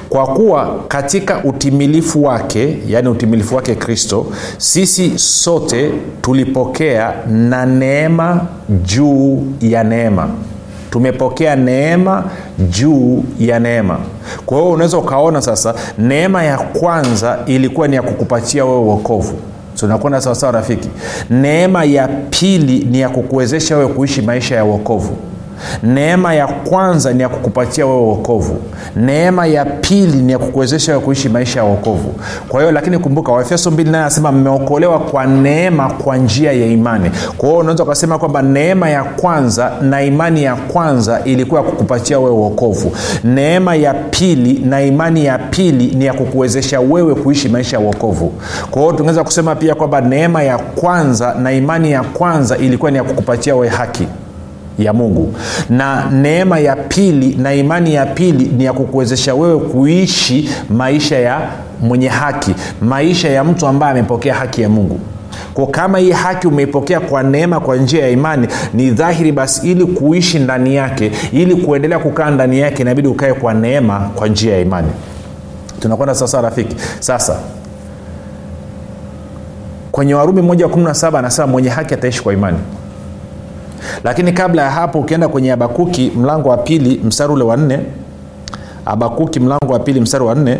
kwa 0.09 0.27
kuwa 0.27 0.75
katika 0.87 1.43
utimilifu 1.43 2.23
wake 2.23 2.77
yaani 2.87 3.07
utimilifu 3.09 3.55
wake 3.55 3.75
kristo 3.75 4.25
sisi 4.57 5.19
sote 5.19 5.91
tulipokea 6.21 7.13
na 7.27 7.65
neema 7.65 8.41
juu 8.83 9.43
ya 9.61 9.83
neema 9.83 10.29
tumepokea 10.91 11.55
neema 11.55 12.23
juu 12.69 13.23
ya 13.39 13.59
neema. 13.59 13.97
Kwa 14.45 14.57
hiyo 14.57 14.71
unaweza 14.71 14.97
ukaona 14.97 15.41
sasa 15.41 15.73
neema 15.97 16.43
ya 16.43 16.57
kwanza 16.57 17.39
ilikuwa 17.45 17.87
ni 17.87 17.95
ya 17.95 18.01
kukupatia 18.01 18.65
wewe 18.65 18.77
uokovu 18.77 19.33
tunakwenda 19.75 20.21
sawasawa 20.21 20.51
rafiki. 20.51 20.89
Neema 21.29 21.83
ya 21.83 22.07
pili 22.07 22.87
ni 22.91 22.99
ya 22.99 23.09
kukuwezesha 23.09 23.77
wewe 23.77 23.89
kuishi 23.93 24.21
maisha 24.21 24.55
ya 24.55 24.65
uokovu 24.65 25.17
neema 25.83 26.33
ya 26.33 26.47
kwanza 26.47 27.13
ni 27.13 27.21
ya 27.21 27.29
kukupatia 27.29 27.85
wewe 27.85 27.97
uokovu 27.99 28.57
neema 28.95 29.45
ya 29.45 29.65
pili 29.65 30.17
ni 30.21 30.31
ya 30.31 30.39
kukuwezesha 30.39 30.91
wewe 30.91 31.03
kuishi 31.03 31.29
maisha 31.29 31.59
ya 31.59 31.65
uokovu 31.65 32.13
kwa 32.49 32.59
hiyo 32.59 32.71
lakini 32.71 32.99
kumbuka 32.99 33.31
waefeso 33.31 33.69
2 33.69 33.83
naye 33.91 34.03
anasema 34.03 34.31
mmeokolewa 34.31 34.99
kwa 34.99 35.25
neema 35.25 35.89
kwa 35.93 36.17
njia 36.17 36.51
ya 36.51 36.65
imani. 36.65 37.11
Kwa 37.37 37.49
hiyo 37.49 37.59
unaweza 37.61 37.83
ukasema 37.83 38.17
kwamba 38.19 38.41
neema 38.41 38.89
ya 38.89 39.03
kwanza 39.03 39.71
na 39.81 40.03
imani 40.03 40.43
ya 40.43 40.55
kwanza 40.55 41.21
ilikuwa 41.25 41.61
ya 41.61 41.67
kukupatia 41.67 42.19
wewe 42.19 42.31
uokovu 42.31 42.91
neema 43.23 43.75
ya 43.75 43.93
pili 43.93 44.59
na 44.65 44.81
imani 44.81 45.25
ya 45.25 45.37
pili 45.37 45.95
ni 45.95 46.05
ya 46.05 46.13
kukuwezesha 46.13 46.79
wewe 46.79 47.15
kuishi 47.15 47.49
maisha 47.49 47.77
ya 47.77 47.83
uokovu 47.83 48.33
kwa 48.71 48.81
hiyo 48.81 48.93
tunaweza 48.93 49.23
kusema 49.23 49.55
pia 49.55 49.75
kwamba 49.75 50.01
neema 50.01 50.43
ya 50.43 50.57
kwanza 50.57 51.33
na 51.33 51.51
imani 51.51 51.91
ya 51.91 52.03
kwanza 52.03 52.57
ilikuwa 52.57 52.91
ni 52.91 52.97
ya 52.97 53.03
kukupatia 53.03 53.55
wewe 53.55 53.67
haki 53.67 54.07
ya 54.79 54.93
mungu. 54.93 55.33
Na 55.69 56.09
neema 56.11 56.59
ya 56.59 56.75
pili 56.75 57.35
na 57.35 57.53
imani 57.53 57.93
ya 57.93 58.05
pili 58.05 58.45
ni 58.57 58.63
ya 58.63 58.73
kukuwezesha 58.73 59.35
wewe 59.35 59.59
kuishi 59.59 60.49
maisha 60.69 61.19
ya 61.19 61.49
mwenye 61.81 62.07
haki 62.07 62.55
maisha 62.81 63.29
ya 63.29 63.43
mtu 63.43 63.67
ambaye 63.67 63.91
amepokea 63.91 64.33
haki 64.35 64.61
ya 64.61 64.69
mungu. 64.69 64.99
Kwa 65.53 65.67
kama 65.67 65.97
hii 65.97 66.11
haki 66.11 66.47
umeipokea 66.47 66.99
kwa 66.99 67.23
neema 67.23 67.59
kwa 67.59 67.75
njia 67.77 68.03
ya 68.03 68.09
imani 68.09 68.47
ni 68.73 68.91
dhahiri 68.91 69.31
basi 69.31 69.71
ili 69.71 69.85
kuishi 69.85 70.39
ndani 70.39 70.75
yake 70.75 71.11
ili 71.31 71.55
kuendelea 71.55 71.99
kukaa 71.99 72.29
ndani 72.31 72.59
yake 72.59 72.81
inabidi 72.81 73.07
ukae 73.07 73.33
kwa 73.33 73.53
neema 73.53 73.99
kwa 74.15 74.27
njia 74.27 74.53
ya 74.53 74.59
imani. 74.61 74.87
Tunakwenda 75.79 76.15
sasa 76.15 76.41
rafiki. 76.41 76.75
Sasa 76.99 77.39
kwenye 79.91 80.13
warumi 80.13 80.41
moja 80.41 80.65
17 80.65 81.17
anasema 81.17 81.47
mwenye 81.47 81.69
haki 81.69 81.93
ataishi 81.93 82.23
kwa 82.23 82.33
imani 82.33 82.57
lakini 84.03 84.31
kabla 84.31 84.61
ya 84.61 84.71
hapo 84.71 84.99
ukienda 84.99 85.27
kwenye 85.27 85.49
habakuki 85.49 86.11
mlango 86.15 86.49
wa 86.49 86.57
pili 86.57 87.01
mstari 87.03 87.33
ule 87.33 87.43
wa 87.43 87.57
nne. 87.57 87.79
Habakuki 88.85 89.39
mlango 89.39 89.73
wa 89.73 89.79
pili 89.79 90.01
mstari 90.01 90.23
wa 90.23 90.35
nne. 90.35 90.57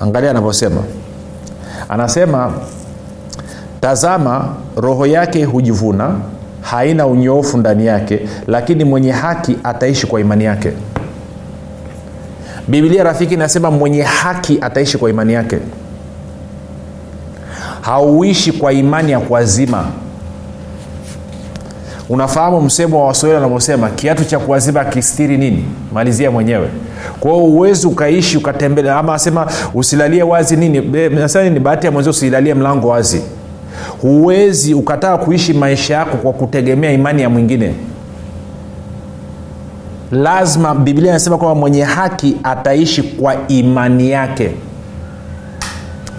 Angalia 0.00 0.30
anavyosema. 0.30 0.80
Anasema 1.88 2.52
tazama 3.80 4.48
roho 4.76 5.06
yake 5.06 5.44
hujivuna 5.44 6.10
haina 6.60 7.06
unyoofu 7.06 7.58
ndani 7.58 7.86
yake 7.86 8.28
lakini 8.46 8.84
mwenye 8.84 9.12
haki 9.12 9.56
ataishi 9.64 10.06
kwa 10.06 10.20
imani 10.20 10.44
yake. 10.44 10.72
Biblia 12.68 13.04
rafiki 13.04 13.34
inasema 13.34 13.70
mwenye 13.70 14.02
haki 14.02 14.58
ataishi 14.60 14.98
kwa 14.98 15.10
imani 15.10 15.32
yake. 15.32 15.58
Hauishi 17.80 18.52
kwa 18.52 18.72
imani 18.72 19.12
ya 19.12 19.20
kuazima 19.20 19.84
unafahamu 22.10 22.60
msemo 22.60 23.00
wa 23.00 23.06
waswahili 23.06 23.34
wanavyosema 23.34 23.90
kiatu 23.90 24.24
cha 24.24 24.38
kuwaziba 24.38 24.84
kistiri 24.84 25.38
nini? 25.38 25.64
Malizia 25.92 26.30
mwenyewe. 26.30 26.68
Kwa 27.20 27.30
hiyo 27.32 27.44
uwezi 27.44 27.86
ukaishi 27.86 28.36
ukatembelea. 28.38 28.96
Ama 28.96 29.14
asema 29.14 29.46
usilalie 29.74 30.22
wazi 30.22 30.56
nini? 30.56 30.80
Nasema 31.08 31.44
nini? 31.44 31.60
Bahati 31.60 31.86
ya 31.86 31.92
mwenzio 31.92 32.10
usilalie 32.10 32.54
mlango 32.54 32.88
wazi. 32.88 33.22
Huwezi 34.02 34.74
ukataka 34.74 35.18
kuishi 35.24 35.52
maisha 35.52 35.94
yako 35.94 36.16
kwa 36.16 36.32
kutegemea 36.32 36.92
imani 36.92 37.22
ya 37.22 37.30
mwingine. 37.30 37.74
Lazima 40.12 40.74
biblia 40.74 41.10
inasema 41.10 41.38
kwamba 41.38 41.54
mwenye 41.54 41.82
haki 41.82 42.36
ataishi 42.42 43.02
kwa 43.02 43.48
imani 43.48 44.10
yake. 44.10 44.50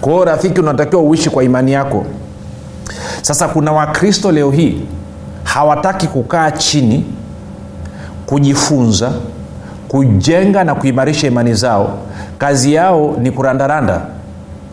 Kwa 0.00 0.12
hiyo 0.12 0.24
rafiki 0.24 0.60
unatakiwa 0.60 1.02
uishi 1.02 1.30
kwa 1.30 1.44
imani 1.44 1.72
yako. 1.72 2.06
Sasa 3.22 3.48
kuna 3.48 3.72
wakristo 3.72 4.32
leo 4.32 4.50
hii 4.50 4.80
hawataki 5.54 6.06
kukaa 6.06 6.50
chini 6.50 7.04
kujifunza 8.26 9.12
kujenga 9.88 10.64
na 10.64 10.74
kuimarisha 10.74 11.26
imani 11.26 11.54
zao. 11.54 11.98
Kazi 12.38 12.74
yao 12.74 13.16
ni 13.20 13.30
kurandaranda 13.30 14.00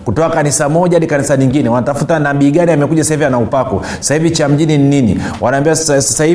kutoka 0.09 0.29
kanisa 0.29 0.69
moja 0.69 0.95
hadi 0.95 1.07
kanisa 1.07 1.37
nyingine. 1.37 1.69
Wanatafuta 1.69 2.19
nabii 2.19 2.51
gani 2.51 2.71
amekuja 2.71 3.03
sahivi 3.03 3.25
ana 3.25 3.37
upako 3.39 3.81
sahivi 3.99 4.31
cha 4.31 4.49
mjini 4.49 4.77
ni 4.77 4.89
nini? 5.01 5.19
Wanaambia 5.41 5.75
sasa 5.75 6.25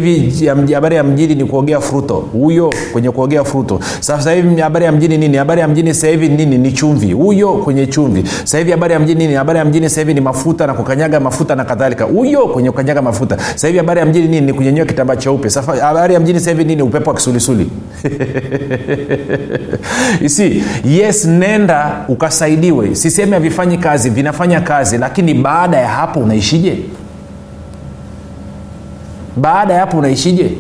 habari 0.75 0.97
ya 0.97 1.04
mjini 1.04 1.35
ni 1.35 1.45
kuogea 1.45 1.81
fruto. 1.81 2.14
Huyo 2.14 2.73
kwenye 2.93 3.11
kuogea 3.11 3.45
fruto. 3.45 3.81
Sasa 4.00 4.31
habari 4.62 4.85
ya 4.85 4.93
mjini 4.93 5.19
nini? 5.19 5.37
Habari 5.37 5.61
ya 5.61 5.69
mjini 5.69 5.95
sahivi 5.95 6.28
nini? 6.28 6.59
Ni 6.59 6.73
chumvi. 6.73 7.12
Huyo 7.12 7.52
kwenye 7.52 7.87
chumvi. 7.87 8.25
Sahivi 8.45 8.71
habari 8.71 8.93
ya 8.93 9.00
mjini 9.00 9.21
nini? 9.25 9.35
Habari 9.35 9.59
ya 9.59 9.64
mjini 9.64 9.90
sahivi 9.90 10.14
ni 10.14 10.21
mafuta 10.21 10.66
na 10.66 10.75
kukanyaga 10.75 11.21
mafuta 11.21 11.54
na 11.54 11.64
kadhalika. 11.64 12.04
Huyo 12.04 12.47
kwenye 12.47 12.71
kukanyaga 12.71 13.02
mafuta. 13.02 13.37
Sahivi 13.54 13.78
habari 13.78 14.00
ya 14.00 14.07
mjini 14.07 14.28
nini? 14.28 14.47
Ni 14.47 14.52
kunyenyua 14.52 14.87
kitambaa 14.87 15.16
cheupe. 15.16 15.49
Habari 15.81 16.14
ya 16.14 16.21
mjini 16.21 16.40
sahivi 16.40 16.64
nini? 16.64 16.83
Upepo 16.83 17.11
wa 17.11 17.16
kisulisuli. 17.16 17.71
Isi 20.26 20.64
yes 20.85 21.25
nenda 21.25 22.04
ukasaidiwe. 22.09 22.95
Siseme 22.95 23.37
havifanyi 23.64 23.78
kazi 23.78 24.11
vinafanya 24.11 24.61
kazi 24.61 24.99
lakini 24.99 25.35
baada 25.35 25.76
ya 25.76 25.88
hapo 25.88 26.21
unaishije? 26.21 26.78
Baada 29.37 29.75
ya 29.75 29.80
hapo 29.80 29.99
unaishije? 29.99 30.50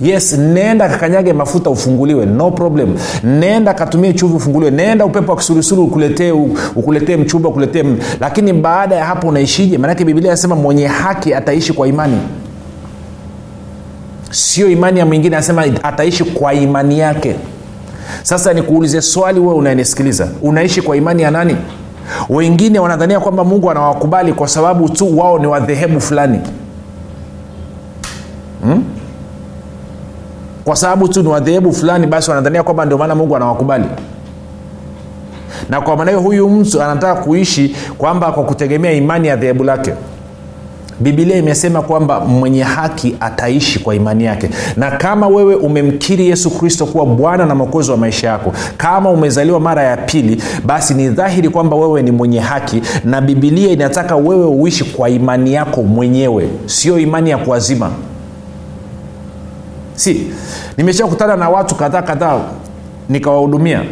Yes 0.00 0.32
nenda 0.38 0.88
kakanyage 0.88 1.32
mafuta 1.32 1.70
ufunguliwe 1.70 2.26
no 2.26 2.50
problem. 2.50 2.96
Nenda 3.24 3.74
katumie 3.74 4.12
chuvi 4.12 4.36
ufunguliwe 4.36 4.70
nenda 4.70 5.04
upepo 5.04 5.32
wa 5.32 5.38
kisulisuli 5.38 5.80
ukuletee 5.80 6.30
ukuletee 6.76 7.16
mchumba 7.16 7.48
ukuletee 7.48 7.80
m... 7.80 7.98
lakini 8.20 8.52
baada 8.52 8.94
ya 8.94 9.04
hapo 9.04 9.28
unaishije? 9.28 9.78
Maanake 9.78 10.04
bibilia 10.04 10.30
anasema 10.30 10.56
mwenye 10.56 10.86
haki 10.86 11.34
ataishi 11.34 11.72
kwa 11.72 11.88
imani. 11.88 12.18
Sio 14.30 14.70
imani 14.70 14.98
ya 14.98 15.06
mwingine 15.06 15.36
anasema 15.36 15.64
ataishi 15.82 16.24
kwa 16.24 16.54
imani 16.54 16.98
yake 16.98 17.36
sasa 18.28 18.52
nikuulize 18.52 19.00
swali 19.02 19.40
wewe 19.40 19.54
unanisikiliza 19.54 20.28
unaishi 20.42 20.82
kwa 20.82 20.96
imani 20.96 21.22
ya 21.22 21.30
nani? 21.30 21.56
Wengine 22.28 22.78
wanadhania 22.78 23.20
kwamba 23.20 23.44
mungu 23.44 23.70
anawakubali 23.70 24.32
kwa 24.32 24.48
sababu 24.48 24.88
tu 24.88 25.18
wao 25.18 25.38
ni 25.38 25.46
wadhehebu 25.46 26.00
fulani. 26.00 26.40
Hmm? 28.62 28.84
kwa 30.64 30.76
sababu 30.76 31.08
tu 31.08 31.22
ni 31.22 31.28
wadhehebu 31.28 31.72
fulani 31.72 32.06
basi 32.06 32.30
wanadhania 32.30 32.62
kwamba 32.62 32.84
ndio 32.84 32.98
maana 32.98 33.14
mungu 33.14 33.36
anawakubali. 33.36 33.84
Na 35.70 35.80
kwa 35.80 35.96
maana 35.96 36.10
hiyo 36.10 36.22
huyu 36.22 36.48
mtu 36.48 36.82
anataka 36.82 37.20
kuishi 37.20 37.76
kwamba 37.98 38.32
kwa 38.32 38.44
kutegemea 38.44 38.92
imani 38.92 39.28
ya 39.28 39.36
dhehebu 39.36 39.64
lake 39.64 39.92
bibilia 41.00 41.36
imesema 41.36 41.82
kwamba 41.82 42.20
mwenye 42.20 42.62
haki 42.62 43.16
ataishi 43.20 43.78
kwa 43.78 43.94
imani 43.94 44.24
yake. 44.24 44.50
Na 44.76 44.90
kama 44.90 45.28
wewe 45.28 45.54
umemkiri 45.54 46.28
yesu 46.28 46.50
kristo 46.50 46.86
kuwa 46.86 47.06
bwana 47.06 47.46
na 47.46 47.54
mwokozi 47.54 47.90
wa 47.90 47.96
maisha 47.96 48.28
yako 48.28 48.52
kama 48.76 49.10
umezaliwa 49.10 49.60
mara 49.60 49.82
ya 49.82 49.96
pili 49.96 50.42
basi 50.64 50.94
ni 50.94 51.08
dhahiri 51.08 51.48
kwamba 51.48 51.76
wewe 51.76 52.02
ni 52.02 52.10
mwenye 52.10 52.40
haki 52.40 52.82
na 53.04 53.20
bibilia 53.20 53.70
inataka 53.70 54.16
wewe 54.16 54.44
uishi 54.46 54.84
kwa 54.84 55.10
imani 55.10 55.52
yako 55.52 55.82
mwenyewe 55.82 56.48
sio 56.66 56.98
imani 56.98 57.30
ya 57.30 57.38
kuazima. 57.38 57.90
Si 59.94 60.26
nimeshakutana 60.76 61.36
na 61.36 61.48
watu 61.48 61.74
kadhaa 61.74 62.02
kadhaa 62.02 62.40
nikawahudumia. 63.08 63.82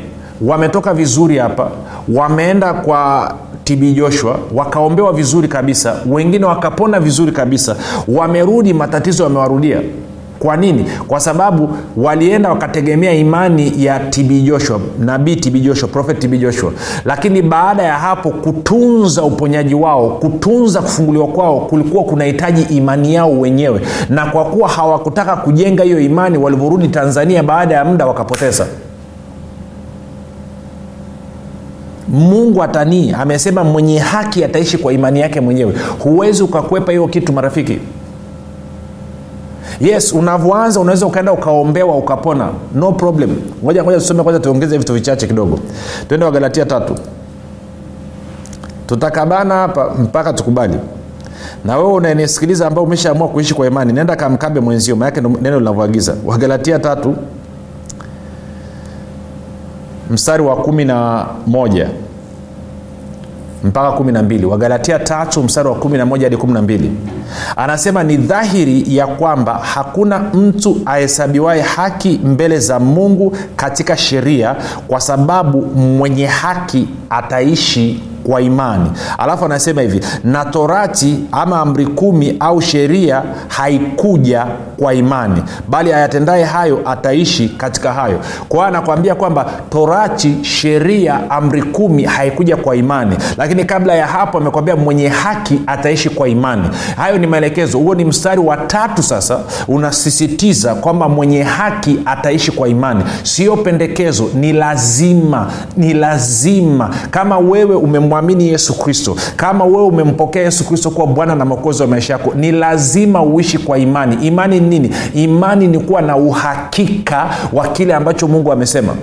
Wametoka 0.40 0.94
vizuri 0.94 1.38
hapa 1.38 1.70
wameenda 2.14 2.74
kwa 2.74 3.34
tb 3.66 3.94
joshua 3.94 4.38
wakaombewa 4.54 5.12
vizuri 5.12 5.48
kabisa 5.48 5.96
wengine 6.10 6.44
wakapona 6.44 7.00
vizuri 7.00 7.32
kabisa 7.32 7.76
wamerudi 8.08 8.72
matatizo 8.74 9.24
yamewarudia. 9.24 9.80
Kwa 10.38 10.56
nini? 10.56 10.84
Kwa 11.08 11.20
sababu 11.20 11.68
walienda 11.96 12.48
wakategemea 12.48 13.12
imani 13.12 13.84
ya 13.84 13.98
tb 13.98 14.30
joshua 14.44 14.80
nabii 14.98 15.36
tb 15.36 15.54
joshua 15.62 15.88
profet 15.88 16.18
tb 16.18 16.34
joshua. 16.40 16.72
Lakini 17.04 17.42
baada 17.42 17.82
ya 17.82 17.94
hapo 17.94 18.30
kutunza 18.30 19.22
uponyaji 19.22 19.74
wao 19.74 20.08
kutunza 20.10 20.80
kufunguliwa 20.82 21.26
kwao 21.26 21.60
kulikuwa 21.60 22.04
kunahitaji 22.04 22.76
imani 22.76 23.14
yao 23.14 23.40
wenyewe. 23.40 23.80
Na 24.08 24.26
kwa 24.26 24.44
kuwa 24.44 24.68
hawakutaka 24.68 25.36
kujenga 25.36 25.84
hiyo 25.84 26.00
imani 26.00 26.38
walivyorudi 26.38 26.88
tanzania 26.88 27.42
baada 27.42 27.74
ya 27.74 27.84
muda 27.84 28.06
wakapoteza 28.06 28.66
mungu 32.08 32.62
atanii 32.62 33.12
amesema 33.12 33.64
mwenye 33.64 33.98
haki 33.98 34.44
ataishi 34.44 34.78
kwa 34.78 34.92
imani 34.92 35.20
yake 35.20 35.40
mwenyewe. 35.40 35.74
Huwezi 35.98 36.42
ukakwepa 36.42 36.92
hiyo 36.92 37.08
kitu 37.08 37.32
marafiki. 37.32 37.78
Yes 39.80 40.12
unavyoanza 40.12 40.80
unaweza 40.80 41.06
ukaenda 41.06 41.32
ukaombewa 41.32 41.96
ukapona. 41.96 42.48
No 42.74 42.92
problem. 42.92 43.36
Ngoja 43.64 43.82
ngoja 43.84 43.98
tusome 43.98 44.22
kwanza 44.22 44.40
tuongeze 44.40 44.78
vitu 44.78 44.94
vichache 44.94 45.26
kidogo. 45.26 45.58
Twende 46.08 46.26
wagalatia 46.26 46.64
tatu. 46.66 46.94
Tutakabana 48.86 49.54
hapa 49.54 49.90
mpaka 49.98 50.32
tukubali. 50.32 50.76
Na 51.64 51.76
wewe 51.78 51.92
unanisikiliza 51.92 52.66
ambao 52.66 52.84
umeshaamua 52.84 53.28
kuishi 53.28 53.54
kwa 53.54 53.66
imani 53.66 53.92
nenda 53.92 54.16
kamkabe 54.16 54.60
mwenzio 54.60 54.96
maanake 54.96 55.20
neno 55.20 55.58
linavyoagiza. 55.58 56.14
Wagalatia 56.26 56.78
tatu 56.78 57.16
mstari 60.10 60.42
wa 60.42 60.56
kumi 60.56 60.84
na 60.84 61.26
moja. 61.46 61.88
Mpaka 63.64 63.92
kumi 63.92 64.12
na 64.12 64.22
mbili. 64.22 64.46
Wagalatia 64.46 64.98
tatu 64.98 65.42
mstari 65.42 65.68
wa 65.68 65.74
kumi 65.74 65.98
na 65.98 66.06
moja 66.06 66.26
hadi 66.26 66.36
kumi 66.36 66.52
na 66.52 66.62
mbili. 66.62 66.92
Anasema 67.56 68.02
ni 68.04 68.16
dhahiri 68.16 68.96
ya 68.96 69.06
kwamba 69.06 69.54
hakuna 69.54 70.18
mtu 70.18 70.76
ahesabiwaye 70.86 71.62
haki 71.62 72.20
mbele 72.24 72.58
za 72.58 72.80
mungu 72.80 73.36
katika 73.56 73.96
sheria 73.96 74.56
kwa 74.88 75.00
sababu 75.00 75.62
mwenye 75.76 76.26
haki 76.26 76.88
ataishi 77.10 78.02
kwa 78.26 78.40
imani. 78.40 78.90
Alafu 79.18 79.44
anasema 79.44 79.82
hivi 79.82 80.00
na 80.24 80.44
torati 80.44 81.18
ama 81.32 81.60
amri 81.60 81.86
kumi 81.86 82.36
au 82.40 82.62
sheria 82.62 83.22
haikuja 83.48 84.46
kwa 84.78 84.94
imani 84.94 85.42
bali 85.68 85.92
ayatendaye 85.92 86.44
hayo 86.44 86.80
ataishi 86.84 87.48
katika 87.48 87.92
hayo. 87.92 88.20
Kwa 88.48 88.56
hiyo 88.58 88.68
anakwambia 88.68 89.14
kwamba 89.14 89.46
torati 89.70 90.36
sheria 90.42 91.30
amri 91.30 91.62
kumi 91.62 92.02
haikuja 92.04 92.56
kwa 92.56 92.76
imani. 92.76 93.16
Lakini 93.36 93.64
kabla 93.64 93.94
ya 93.94 94.06
hapo 94.06 94.38
amekwambia 94.38 94.76
mwenye 94.76 95.08
haki 95.08 95.60
ataishi 95.66 96.10
kwa 96.10 96.28
imani. 96.28 96.68
Hayo 96.96 97.18
ni 97.18 97.26
maelekezo. 97.26 97.78
Huo 97.78 97.94
ni 97.94 98.04
mstari 98.04 98.40
wa 98.40 98.56
tatu 98.56 99.02
sasa 99.02 99.38
unasisitiza 99.68 100.74
kwamba 100.74 101.08
mwenye 101.08 101.42
haki 101.42 101.98
ataishi 102.04 102.52
kwa 102.52 102.68
imani. 102.68 103.04
Sio 103.22 103.56
pendekezo 103.56 104.28
ni 104.34 104.52
lazima 104.52 105.50
ni 105.76 105.94
lazima. 105.94 106.90
Kama 107.10 107.38
wewe 107.38 107.74
umemwamini 108.16 108.48
yesu 108.48 108.74
kristo. 108.78 109.16
Kama 109.36 109.64
wewe 109.64 109.82
umempokea 109.82 110.42
yesu 110.42 110.64
kristo 110.64 110.90
kuwa 110.90 111.06
bwana 111.06 111.34
na 111.34 111.44
mwokozi 111.44 111.82
wa 111.82 111.88
maisha 111.88 112.12
yako 112.12 112.34
ni 112.34 112.52
lazima 112.52 113.22
uishi 113.22 113.58
kwa 113.58 113.78
imani. 113.78 114.26
Imani 114.26 114.60
ni 114.60 114.68
nini? 114.68 114.90
Imani 115.14 115.66
ni 115.68 115.78
kuwa 115.78 116.02
na 116.02 116.16
uhakika 116.16 117.30
wa 117.52 117.68
kile 117.68 117.94
ambacho 117.94 118.28
mungu 118.28 118.52
amesema 118.52 118.94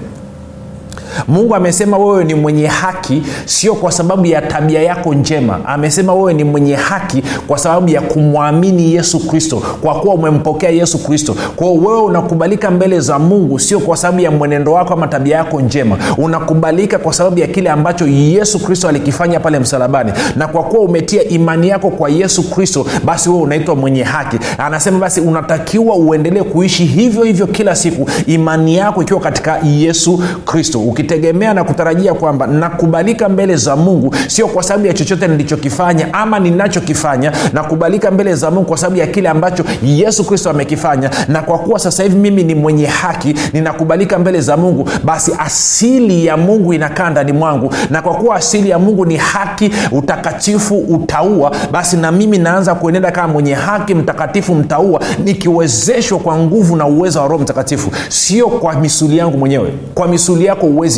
mungu 1.28 1.56
amesema 1.56 1.98
wewe 1.98 2.24
ni 2.24 2.34
mwenye 2.34 2.68
haki 2.68 3.24
sio 3.46 3.76
kwa 3.76 3.92
sababu 3.92 4.26
ya 4.26 4.42
tabia 4.42 4.82
yako 4.82 5.14
njema. 5.14 5.60
Amesema 5.66 6.14
wewe 6.14 6.34
ni 6.34 6.44
mwenye 6.44 6.76
haki 6.76 7.24
kwa 7.48 7.58
sababu 7.58 7.90
ya 7.90 8.02
kumwamini 8.02 8.94
yesu 8.94 9.28
kristo. 9.28 9.64
Kwa 9.82 9.96
kuwa 9.96 10.14
umempokea 10.16 10.70
yesu 10.70 11.04
kristo. 11.04 11.36
Kwao 11.56 11.74
wewe 11.76 12.02
unakubalika 12.02 12.72
mbele 12.72 13.00
za 13.00 13.20
mungu 13.20 13.60
sio 13.60 13.80
kwa 13.80 13.98
sababu 13.98 14.20
ya 14.20 14.32
mwenendo 14.32 14.74
wako 14.74 14.94
ama 14.94 15.08
tabia 15.08 15.38
yako 15.38 15.62
njema. 15.62 15.98
Unakubalika 16.18 16.98
kwa 17.00 17.14
sababu 17.14 17.40
ya 17.40 17.48
kile 17.48 17.70
ambacho 17.70 18.08
yesu 18.08 18.60
kristo 18.60 18.88
alikifanya 18.90 19.40
pale 19.40 19.60
msalabani. 19.60 20.12
Na 20.36 20.48
kwa 20.48 20.64
kuwa 20.64 20.82
umetia 20.82 21.24
imani 21.24 21.68
yako 21.70 21.90
kwa 21.90 22.10
yesu 22.10 22.50
kristo 22.50 22.86
basi 23.06 23.30
wewe 23.30 23.42
unaitwa 23.42 23.76
mwenye 23.76 24.04
haki. 24.04 24.38
Anasema 24.58 25.00
basi 25.00 25.22
unatakiwa 25.22 25.96
uendelee 25.96 26.44
kuishi 26.44 26.86
hivyo 26.86 27.24
hivyo 27.24 27.48
kila 27.48 27.76
siku 27.76 28.10
imani 28.28 28.76
yako 28.76 29.02
ikiwa 29.02 29.20
katika 29.20 29.60
yesu 29.60 30.24
kristo 30.46 30.80
ukitegemea 31.08 31.54
na 31.54 31.64
kutarajia 31.64 32.14
kwamba 32.14 32.48
nakubalika 32.48 33.30
mbele 33.30 33.56
za 33.56 33.76
mungu 33.76 34.16
sio 34.28 34.48
kwa 34.48 34.64
sababu 34.64 34.88
ya 34.88 34.94
chochote 34.94 35.28
nilichokifanya 35.28 36.14
ama 36.14 36.40
ninachokifanya. 36.40 37.32
Nakubalika 37.54 38.12
mbele 38.12 38.36
za 38.36 38.52
mungu 38.52 38.66
kwa 38.68 38.78
sababu 38.78 38.98
ya 38.98 39.08
kile 39.08 39.30
ambacho 39.30 39.64
yesu 39.84 40.24
kristo 40.24 40.50
amekifanya. 40.50 41.10
Na 41.28 41.42
kwa 41.42 41.58
kuwa 41.60 41.80
sasa 41.80 42.04
hivi 42.04 42.16
mimi 42.16 42.44
ni 42.44 42.56
mwenye 42.56 42.86
haki 42.86 43.36
ninakubalika 43.54 44.20
mbele 44.20 44.42
za 44.42 44.58
mungu 44.58 44.90
basi 45.04 45.32
asili 45.40 46.26
ya 46.26 46.38
mungu 46.38 46.74
inakaa 46.74 47.10
ndani 47.10 47.32
mwangu. 47.32 47.74
Na 47.90 48.02
kwa 48.02 48.14
kuwa 48.14 48.36
asili 48.36 48.70
ya 48.70 48.80
mungu 48.80 49.06
ni 49.06 49.18
haki 49.18 49.72
utakatifu 49.92 50.78
utaua 50.78 51.52
basi 51.72 51.98
na 51.98 52.12
mimi 52.12 52.38
naanza 52.38 52.76
kuenenda 52.76 53.12
kama 53.12 53.28
mwenye 53.34 53.54
haki 53.54 53.94
mtakatifu 53.96 54.56
mtaua 54.56 55.02
nikiwezeshwa 55.24 56.20
kwa 56.20 56.38
nguvu 56.38 56.76
na 56.76 56.86
uwezo 56.88 57.20
wa 57.22 57.28
roho 57.28 57.44
mtakatifu. 57.44 57.92
Sio 58.10 58.48
kwa 58.48 58.74
misuli 58.76 59.18
yangu 59.18 59.38
mwenyewe 59.38 59.74
kwa 59.94 60.08
misuli 60.08 60.46
yako 60.46 60.66
uwezi 60.66 60.93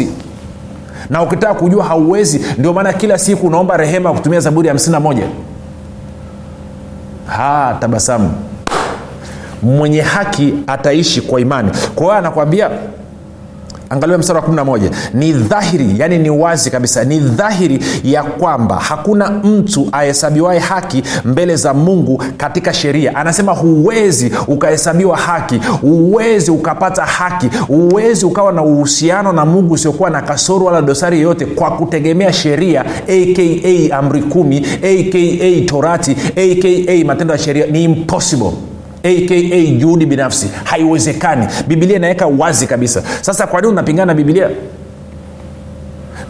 na 1.10 1.22
ukitaka 1.24 1.54
kujua 1.54 1.84
hauwezi 1.84 2.46
ndio 2.58 2.74
maana 2.74 2.94
kila 2.94 3.18
siku 3.18 3.48
unaomba 3.48 3.78
rehema 3.78 4.14
kutumia 4.14 4.40
zaburi 4.40 4.68
ya 4.68 4.74
51 4.74 5.24
ha 7.28 7.78
tabasamu. 7.80 8.32
Mwenye 9.64 10.02
haki 10.02 10.54
ataishi 10.68 11.22
kwa 11.22 11.42
imani. 11.42 11.72
Kwa 11.96 12.04
hiyo 12.06 12.18
anakwambia 12.18 12.70
angalia 13.90 14.18
mstari 14.18 14.40
wa 14.40 14.46
11 14.46 14.90
ni 15.14 15.32
dhahiri 15.34 15.96
yani 15.98 16.18
ni 16.18 16.30
wazi 16.30 16.70
kabisa 16.72 17.04
ni 17.04 17.20
dhahiri 17.20 17.80
ya 18.04 18.24
kwamba 18.24 18.76
hakuna 18.76 19.30
mtu 19.30 19.88
ahesabiwae 19.92 20.60
haki 20.60 21.04
mbele 21.26 21.56
za 21.56 21.74
mungu 21.74 22.24
katika 22.38 22.74
sheria. 22.74 23.16
Anasema 23.16 23.52
huwezi 23.54 24.32
ukahesabiwa 24.48 25.18
haki 25.18 25.58
huwezi 25.82 26.52
ukapata 26.52 27.06
haki 27.06 27.48
huwezi 27.68 28.26
ukawa 28.26 28.52
na 28.52 28.62
uhusiano 28.64 29.34
na 29.34 29.46
mungu 29.46 29.74
usiokuwa 29.74 30.10
na 30.10 30.22
kasoro 30.22 30.66
wala 30.66 30.82
dosari 30.82 31.18
yoyote 31.18 31.46
kwa 31.46 31.72
kutegemea 31.72 32.34
sheria 32.34 32.82
aka 32.86 33.98
amri 33.98 34.22
kumi 34.22 34.58
aka 34.78 35.66
torati 35.66 36.12
aka 36.12 37.06
matendo 37.06 37.34
ya 37.34 37.40
sheria. 37.40 37.66
Ni 37.66 37.84
impossible 37.84 38.52
aka 39.06 39.60
juhudi 39.78 40.06
binafsi. 40.06 40.50
Haiwezekani. 40.64 41.48
Bibilia 41.68 41.96
inaweka 41.96 42.28
wazi 42.28 42.68
kabisa. 42.68 43.04
Sasa 43.22 43.48
kwa 43.48 43.62
nini 43.62 43.74
unapingana 43.74 44.06
na 44.06 44.14
bibilia 44.14 44.50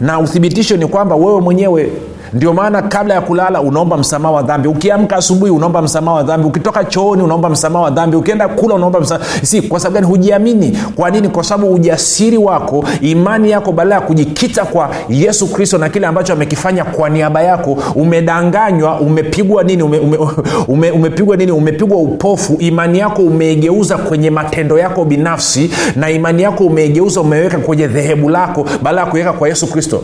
na 0.02 0.20
uthibitisho 0.20 0.78
ni 0.78 0.88
kwamba 0.88 1.16
wewe 1.16 1.42
mwenyewe 1.42 1.92
ndio 2.36 2.54
maana 2.54 2.82
kabla 2.82 3.14
ya 3.14 3.22
kulala 3.22 3.62
unaomba 3.62 3.98
msamaha 3.98 4.34
wa 4.34 4.42
dhambi. 4.44 4.68
Ukiamka 4.68 5.16
asubuhi 5.16 5.52
unaomba 5.52 5.82
msamaha 5.82 6.18
wa 6.18 6.24
dhambi. 6.24 6.48
Ukitoka 6.48 6.84
chooni 6.84 7.24
unaomba 7.24 7.50
msamaha 7.50 7.86
wa 7.86 7.92
dhambi. 7.92 8.16
Ukienda 8.18 8.48
kula 8.48 8.76
unaomba 8.76 9.00
msamaha. 9.00 9.26
Si 9.44 9.62
kwa 9.62 9.80
sababu 9.80 9.94
gani? 9.96 10.08
Hujiamini. 10.08 10.78
Kwa 10.96 11.10
nini? 11.12 11.30
Kwa 11.30 11.44
sababu 11.44 11.74
ujasiri 11.74 12.38
wako 12.38 12.86
imani 13.02 13.52
yako 13.52 13.72
badala 13.72 13.96
ya 13.96 14.02
kujikita 14.02 14.66
kwa 14.66 14.90
yesu 15.10 15.48
kristo 15.54 15.78
na 15.78 15.90
kile 15.90 16.08
ambacho 16.08 16.34
amekifanya 16.34 16.84
kwa 16.84 17.10
niaba 17.10 17.42
yako 17.42 17.78
umedanganywa 17.96 19.00
umepigwa 19.00 19.64
nini 19.64 19.84
ume, 19.84 19.98
ume, 20.00 20.18
ume, 20.68 20.92
umepigwa 20.92 21.36
nini 21.38 21.52
umepigwa 21.52 21.98
upofu. 21.98 22.56
Imani 22.60 23.00
yako 23.00 23.22
umeigeuza 23.22 23.98
kwenye 23.98 24.30
matendo 24.30 24.78
yako 24.80 25.06
binafsi 25.06 25.72
na 25.96 26.10
imani 26.12 26.44
yako 26.44 26.64
umeigeuza 26.66 27.22
umeweka 27.22 27.58
kwenye 27.58 27.88
dhehebu 27.88 28.30
lako 28.30 28.64
badala 28.84 29.02
ya 29.02 29.08
kuweka 29.08 29.34
kwa 29.34 29.48
yesu 29.48 29.68
kristo 29.68 30.02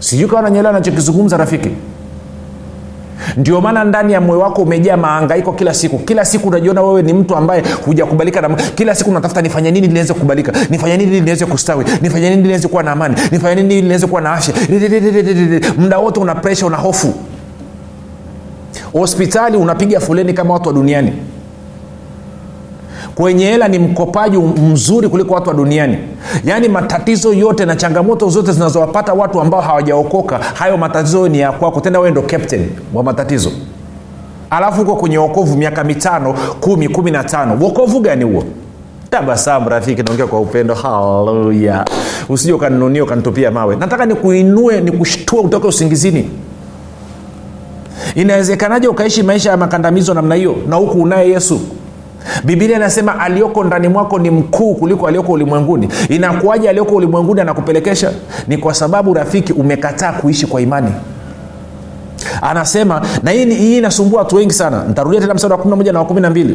sijui 0.00 0.28
kawa 0.28 0.42
nanyelewa 0.42 0.72
nachokizungumza 0.72 1.36
rafiki. 1.36 1.70
Ndio 3.36 3.60
maana 3.60 3.84
ndani 3.84 4.12
ya 4.12 4.20
moyo 4.20 4.40
wako 4.40 4.62
umejaa 4.62 4.96
maangaiko 4.96 5.52
kila 5.52 5.74
siku. 5.74 5.98
Kila 5.98 6.24
siku 6.24 6.48
unajiona 6.48 6.82
wewe 6.82 7.02
ni 7.02 7.12
mtu 7.12 7.36
ambaye 7.36 7.62
hujakubalika 7.84 8.40
na 8.40 8.48
kila 8.54 8.94
siku 8.94 9.10
unatafuta 9.10 9.42
nifanye 9.42 9.70
nini 9.70 9.88
niweze 9.88 10.12
kukubalika? 10.14 10.52
Nifanye 10.70 10.96
nini 10.96 11.10
ili 11.12 11.20
niweze 11.20 11.46
kustawi? 11.46 11.84
Nifanye 12.02 12.30
nini 12.30 12.42
niweze 12.42 12.68
kuwa 12.68 12.82
na 12.82 12.92
amani? 12.92 13.14
Nifanye 13.32 13.62
nini 13.62 13.82
niweze 13.82 14.06
kuwa 14.06 14.20
na 14.20 14.32
afya? 14.32 14.54
Muda 15.78 15.98
wote 15.98 16.20
una 16.20 16.34
presha 16.34 16.66
una 16.66 16.76
hofu. 16.76 17.14
Hospitali 18.92 19.56
unapiga 19.56 20.00
foleni 20.00 20.32
kama 20.32 20.54
watu 20.54 20.68
wa 20.68 20.74
duniani 20.74 21.12
kwenye 23.20 23.44
hela 23.46 23.68
ni 23.68 23.78
mkopaji 23.78 24.38
mzuri 24.38 25.08
kuliko 25.08 25.34
watu 25.34 25.48
wa 25.48 25.54
duniani. 25.54 25.98
Yaani 26.44 26.68
matatizo 26.68 27.32
yote 27.32 27.64
na 27.66 27.76
changamoto 27.76 28.28
zote 28.28 28.52
zinazowapata 28.52 29.12
watu 29.12 29.40
ambao 29.40 29.60
hawajaokoka 29.60 30.38
hayo 30.38 30.76
matatizo 30.76 31.28
ni 31.28 31.38
ya 31.40 31.52
kwako. 31.52 31.80
Tena 31.80 31.98
wewe 31.98 32.10
ndo 32.10 32.22
captain 32.22 32.68
wa 32.94 33.02
matatizo. 33.02 33.50
Alafu 34.50 34.78
huko 34.80 34.96
kwenye 34.96 35.18
wokovu 35.18 35.56
miaka 35.56 35.84
mitano 35.84 36.34
kumi 36.60 36.88
kumi 36.88 37.10
na 37.10 37.24
tano. 37.24 37.58
Wokovu 37.60 38.00
gani 38.00 38.24
huo? 38.24 38.44
Tabasamu 39.10 39.68
rafiki 39.68 40.02
naongea 40.02 40.26
kwa 40.26 40.40
upendo. 40.40 40.74
Haleluya. 40.74 41.84
Usije 42.28 42.52
ukaninunia 42.52 43.04
ukanitupia 43.04 43.50
mawe. 43.50 43.76
Nataka 43.76 44.06
nikuinue 44.06 44.80
nikushtua 44.80 45.42
kutoka 45.42 45.68
usingizini. 45.68 46.30
Inawezekanaje 48.14 48.88
ukaishi 48.88 49.22
maisha 49.22 49.50
ya 49.50 49.56
makandamizo 49.56 50.14
namna 50.14 50.34
hiyo 50.34 50.56
na 50.68 50.76
huku 50.76 51.02
unaye 51.02 51.30
yesu 51.30 51.60
bibilia 52.44 52.76
inasema 52.76 53.20
aliyoko 53.20 53.64
ndani 53.64 53.88
mwako 53.88 54.18
ni 54.18 54.30
mkuu 54.30 54.74
kuliko 54.74 55.06
aliyoko 55.08 55.32
ulimwenguni. 55.32 55.88
Inakuwaje 56.08 56.68
aliyoko 56.68 56.94
ulimwenguni 56.94 57.40
anakupelekesha? 57.40 58.12
Ni 58.48 58.58
kwa 58.58 58.74
sababu 58.74 59.14
rafiki 59.14 59.52
umekataa 59.52 60.12
kuishi 60.12 60.46
kwa 60.46 60.60
imani. 60.60 60.92
Anasema 62.42 63.02
na 63.22 63.30
hii, 63.30 63.78
inasumbua 63.78 64.18
watu 64.18 64.36
wengi 64.36 64.52
sana. 64.54 64.84
Ntarudia 64.90 65.20
tena 65.20 65.34
msara 65.34 65.56
wa 65.56 65.64
11 65.64 65.92
na 65.92 65.98
wa 65.98 66.04
12 66.04 66.54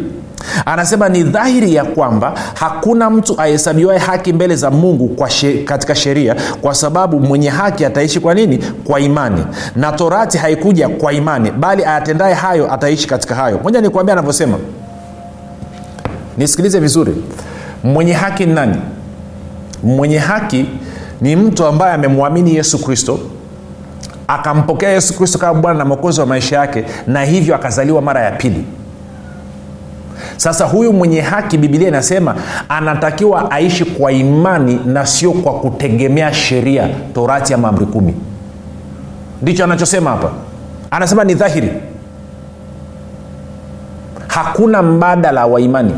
anasema 0.65 1.09
ni 1.09 1.23
dhahiri 1.23 1.75
ya 1.75 1.83
kwamba 1.85 2.33
hakuna 2.53 3.09
mtu 3.09 3.41
ahesabiwae 3.41 3.97
haki 3.97 4.33
mbele 4.33 4.55
za 4.55 4.71
mungu 4.71 5.07
kwa 5.07 5.29
she, 5.29 5.53
katika 5.63 5.95
sheria 5.95 6.35
kwa 6.61 6.73
sababu 6.75 7.19
mwenye 7.19 7.49
haki 7.49 7.85
ataishi 7.85 8.19
kwa 8.19 8.33
nini? 8.33 8.57
Kwa 8.83 8.99
imani. 8.99 9.45
Na 9.75 9.91
torati 9.91 10.37
haikuja 10.37 10.89
kwa 10.89 11.13
imani 11.13 11.51
bali 11.51 11.85
ayatendaye 11.85 12.33
hayo 12.33 12.73
ataishi 12.73 13.07
katika 13.07 13.35
hayo. 13.35 13.59
Moja 13.63 13.81
nikuambia 13.81 14.13
anavyosema 14.13 14.57
nisikilize 16.37 16.79
vizuri. 16.79 17.13
Mwenye 17.83 18.13
haki 18.13 18.45
ni 18.45 18.53
nani? 18.53 18.77
Mwenye 19.83 20.17
haki 20.17 20.65
ni 21.21 21.35
mtu 21.35 21.65
ambaye 21.65 21.93
amemwamini 21.93 22.55
yesu 22.55 22.83
kristo 22.83 23.19
akampokea 24.27 24.89
yesu 24.89 25.13
kristo 25.17 25.37
kama 25.39 25.61
bwana 25.61 25.79
na 25.79 25.85
mwokozi 25.85 26.19
wa 26.19 26.25
maisha 26.25 26.55
yake 26.57 26.85
na 27.07 27.23
hivyo 27.23 27.55
akazaliwa 27.55 28.01
mara 28.01 28.21
ya 28.21 28.31
pili. 28.31 28.65
Sasa 30.37 30.65
huyu 30.65 30.93
mwenye 30.93 31.21
haki 31.21 31.57
bibilia 31.57 31.87
inasema 31.87 32.35
anatakiwa 32.69 33.51
aishi 33.51 33.85
kwa 33.85 34.11
imani 34.11 34.79
na 34.85 35.05
sio 35.05 35.31
kwa 35.31 35.53
kutegemea 35.53 36.33
sheria 36.33 36.89
torati 37.13 37.53
ama 37.53 37.67
amri 37.67 37.85
kumi. 37.85 38.13
Ndicho 39.41 39.63
anachosema 39.63 40.09
hapa. 40.09 40.31
Anasema 40.91 41.23
ni 41.23 41.33
dhahiri. 41.33 41.69
Hakuna 44.27 44.81
mbadala 44.83 45.45
wa 45.45 45.61
imani 45.61 45.93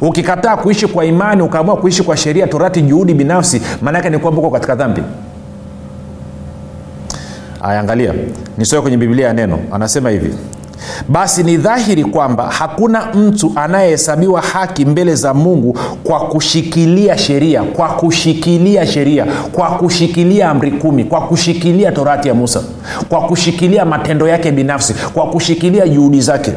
ukikataa 0.00 0.56
kuishi 0.56 0.86
kwa 0.86 1.04
imani 1.04 1.42
ukaamua 1.42 1.76
kuishi 1.76 2.02
kwa 2.02 2.16
sheria 2.16 2.46
torati 2.46 2.82
juhudi 2.82 3.14
binafsi 3.14 3.62
maanaake 3.82 4.10
ni 4.10 4.18
kwamba 4.18 4.40
uko 4.40 4.50
katika 4.50 4.74
dhambi. 4.74 5.02
Ayaangalia 7.62 8.14
nisoe 8.58 8.80
kwenye 8.80 8.96
biblia 8.96 9.26
ya 9.26 9.32
neno. 9.32 9.58
Anasema 9.72 10.10
hivi. 10.10 10.34
Basi 11.08 11.42
ni 11.42 11.56
dhahiri 11.56 12.04
kwamba 12.04 12.50
hakuna 12.50 13.06
mtu 13.14 13.52
anayehesabiwa 13.56 14.40
haki 14.40 14.84
mbele 14.84 15.14
za 15.14 15.34
mungu 15.34 15.78
kwa 16.04 16.20
kushikilia 16.20 17.18
sheria 17.18 17.62
kwa 17.62 17.88
kushikilia 17.88 18.86
sheria 18.86 19.26
kwa 19.52 19.70
kushikilia 19.70 20.50
amri 20.50 20.70
kumi 20.70 21.04
kwa 21.04 21.20
kushikilia 21.20 21.92
torati 21.92 22.28
ya 22.28 22.34
musa 22.34 22.62
kwa 23.08 23.20
kushikilia 23.20 23.84
matendo 23.84 24.28
yake 24.28 24.52
binafsi 24.52 24.94
kwa 24.94 25.26
kushikilia 25.26 25.88
juhudi 25.88 26.20
zake 26.20 26.52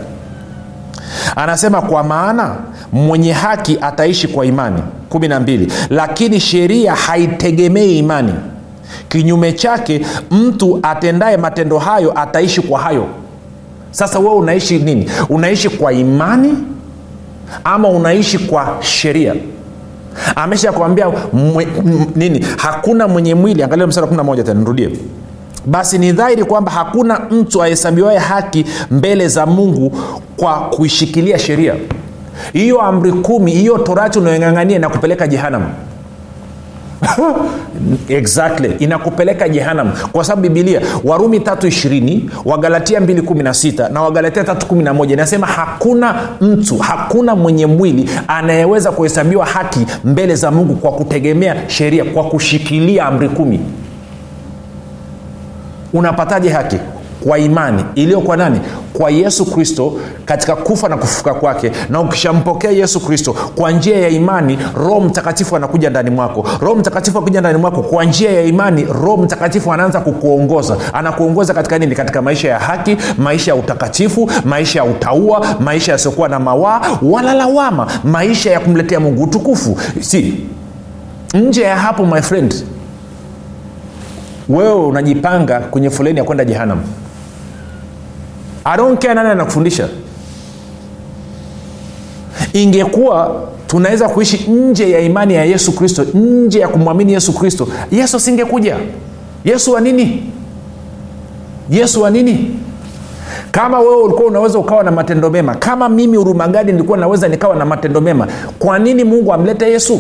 anasema 1.36 1.82
kwa 1.82 2.04
maana 2.04 2.56
mwenye 2.94 3.32
haki 3.32 3.78
ataishi 3.82 4.28
kwa 4.28 4.46
imani. 4.46 4.82
12 5.10 5.68
lakini 5.90 6.40
sheria 6.40 6.96
haitegemei 6.96 7.98
imani. 7.98 8.34
Kinyume 9.10 9.54
chake 9.54 10.06
mtu 10.32 10.80
atendaye 10.84 11.38
matendo 11.38 11.80
hayo 11.80 12.20
ataishi 12.20 12.62
kwa 12.62 12.80
hayo. 12.80 13.08
Sasa 13.92 14.20
wewe 14.20 14.36
unaishi 14.36 14.78
nini? 14.80 15.10
Unaishi 15.30 15.70
kwa 15.70 15.94
imani 15.94 16.54
ama 17.64 17.90
unaishi 17.90 18.38
kwa 18.40 18.78
sheria? 18.82 19.36
Amesha 20.36 20.72
kuambia 20.72 21.08
nini? 22.16 22.46
Hakuna 22.58 23.08
mwenye 23.08 23.36
mwili. 23.36 23.64
Angalia 23.64 23.88
msara 23.88 24.08
11 24.08 24.44
tena 24.44 24.60
nirudie 24.60 24.90
basi 25.66 25.98
ni 25.98 26.12
dhahiri 26.12 26.44
kwamba 26.44 26.72
hakuna 26.72 27.20
mtu 27.20 27.64
ahesabiwae 27.64 28.18
haki 28.18 28.66
mbele 28.92 29.28
za 29.28 29.46
mungu 29.46 29.98
kwa 30.38 30.54
kuishikilia 30.60 31.40
sheria. 31.40 31.76
Hiyo 32.54 32.82
amri 32.82 33.12
kumi 33.12 33.52
hiyo 33.52 33.78
torati 33.78 34.20
unayong'ang'ania 34.20 34.80
na 34.80 34.90
kupeleka 34.90 35.28
jehanamu. 35.28 35.70
Exactly. 38.10 38.72
Inakupeleka 38.80 39.50
jehanam 39.50 39.92
kwa 40.12 40.24
sababu 40.24 40.42
bibilia 40.42 40.82
warumi 41.04 41.40
3 41.40 42.20
wagalatia 42.46 43.00
216 43.00 43.92
na 43.92 44.02
wagalatia 44.02 44.44
311 44.44 45.14
inasema 45.14 45.48
hakuna 45.48 46.16
mtu 46.42 46.78
hakuna 46.78 47.36
mwenye 47.36 47.66
mwili 47.66 48.10
anayeweza 48.28 48.92
kuhesabiwa 48.92 49.46
haki 49.46 49.80
mbele 50.04 50.36
za 50.36 50.52
mungu 50.52 50.76
kwa 50.76 50.92
kutegemea 50.92 51.56
sheria 51.68 52.04
kwa 52.06 52.24
kushikilia 52.24 53.06
amri 53.06 53.30
kumi 53.30 53.60
unapataje 56.00 56.50
haki? 56.50 56.78
Kwa 57.28 57.40
imani. 57.40 57.86
Iliyo 57.96 58.22
kwa 58.22 58.38
nani? 58.38 58.60
Kwa 58.94 59.12
yesu 59.12 59.46
kristo 59.46 59.94
katika 60.26 60.56
kufa 60.56 60.90
na 60.90 60.98
kufufuka 60.98 61.34
kwake. 61.34 61.72
Na 61.90 62.00
ukishampokea 62.02 62.72
yesu 62.72 63.00
kristo 63.00 63.34
kwa 63.56 63.72
njia 63.72 63.98
ya 64.00 64.10
imani 64.10 64.60
roho 64.76 65.00
mtakatifu 65.02 65.56
anakuja 65.56 65.90
ndani 65.90 66.10
mwako. 66.10 66.48
Roho 66.62 66.76
mtakatifu 66.76 67.18
akuja 67.18 67.40
ndani 67.40 67.58
mwako 67.60 67.82
kwa 67.82 68.06
njia 68.06 68.32
ya 68.32 68.42
imani 68.42 68.86
roho 68.86 69.18
mtakatifu 69.18 69.74
anaanza 69.74 70.00
kukuongoza. 70.02 70.78
Anakuongoza 70.94 71.54
katika 71.54 71.80
nini? 71.80 71.96
Katika 71.96 72.22
maisha 72.22 72.50
ya 72.50 72.60
haki 72.60 72.98
maisha 73.18 73.52
ya 73.52 73.56
utakatifu 73.58 74.32
maisha 74.46 74.80
ya 74.80 74.86
utaua 74.86 75.46
maisha 75.60 75.92
yasiokuwa 75.92 76.30
na 76.30 76.40
mawaa 76.40 76.82
wala 77.02 77.34
lawama. 77.34 77.88
Maisha 78.04 78.52
ya 78.52 78.60
kumletea 78.60 79.00
mungu 79.00 79.24
utukufu. 79.24 79.78
Si 80.02 80.34
nje 81.34 81.62
ya 81.62 81.76
hapo 81.78 82.06
my 82.06 82.22
friend 82.22 82.56
wewe 84.50 84.74
unajipanga 84.86 85.60
kwenye 85.60 85.90
foleni 85.90 86.18
ya 86.18 86.24
kwenda 86.24 86.46
jehanam 86.46 86.80
adonkea 88.64 89.14
nani 89.14 89.30
anakufundisha. 89.30 89.88
Ingekuwa 92.54 93.44
tunaweza 93.68 94.10
kuishi 94.10 94.52
nje 94.52 94.90
ya 94.92 95.00
imani 95.00 95.34
ya 95.34 95.46
yesu 95.46 95.72
kristo 95.76 96.04
nje 96.14 96.60
ya 96.60 96.68
kumwamini 96.68 97.14
yesu 97.14 97.34
kristo 97.34 97.68
yesu 97.92 98.18
asingekuja. 98.18 98.78
Yesu 99.46 99.72
wa 99.72 99.82
nini? 99.82 100.24
Yesu 101.70 102.02
wa 102.02 102.10
nini? 102.12 102.60
Kama 103.52 103.80
wewe 103.80 103.96
ulikuwa 104.04 104.28
unaweza 104.28 104.60
ukawa 104.60 104.84
na 104.84 104.92
matendo 104.92 105.30
mema 105.30 105.56
kama 105.56 105.90
mimi 105.90 106.18
urumagadi 106.18 106.72
nilikuwa 106.72 106.98
naweza 106.98 107.28
nikawa 107.28 107.56
na 107.56 107.66
matendo 107.66 108.02
mema 108.02 108.28
kwa 108.60 108.80
nini 108.80 109.04
mungu 109.04 109.34
amlete 109.34 109.72
yesu 109.72 110.00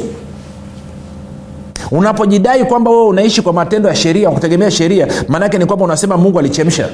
unapojidai 1.91 2.65
kwamba 2.65 2.91
wewe 2.91 3.05
unaishi 3.05 3.41
kwa 3.41 3.53
matendo 3.53 3.89
ya 3.89 3.95
sheria 3.95 4.29
kutegemea 4.31 4.71
sheria 4.71 5.07
maanaake 5.27 5.57
ni 5.57 5.65
kwamba 5.65 5.85
unasema 5.85 6.17
mungu 6.17 6.39
alichemsha. 6.39 6.89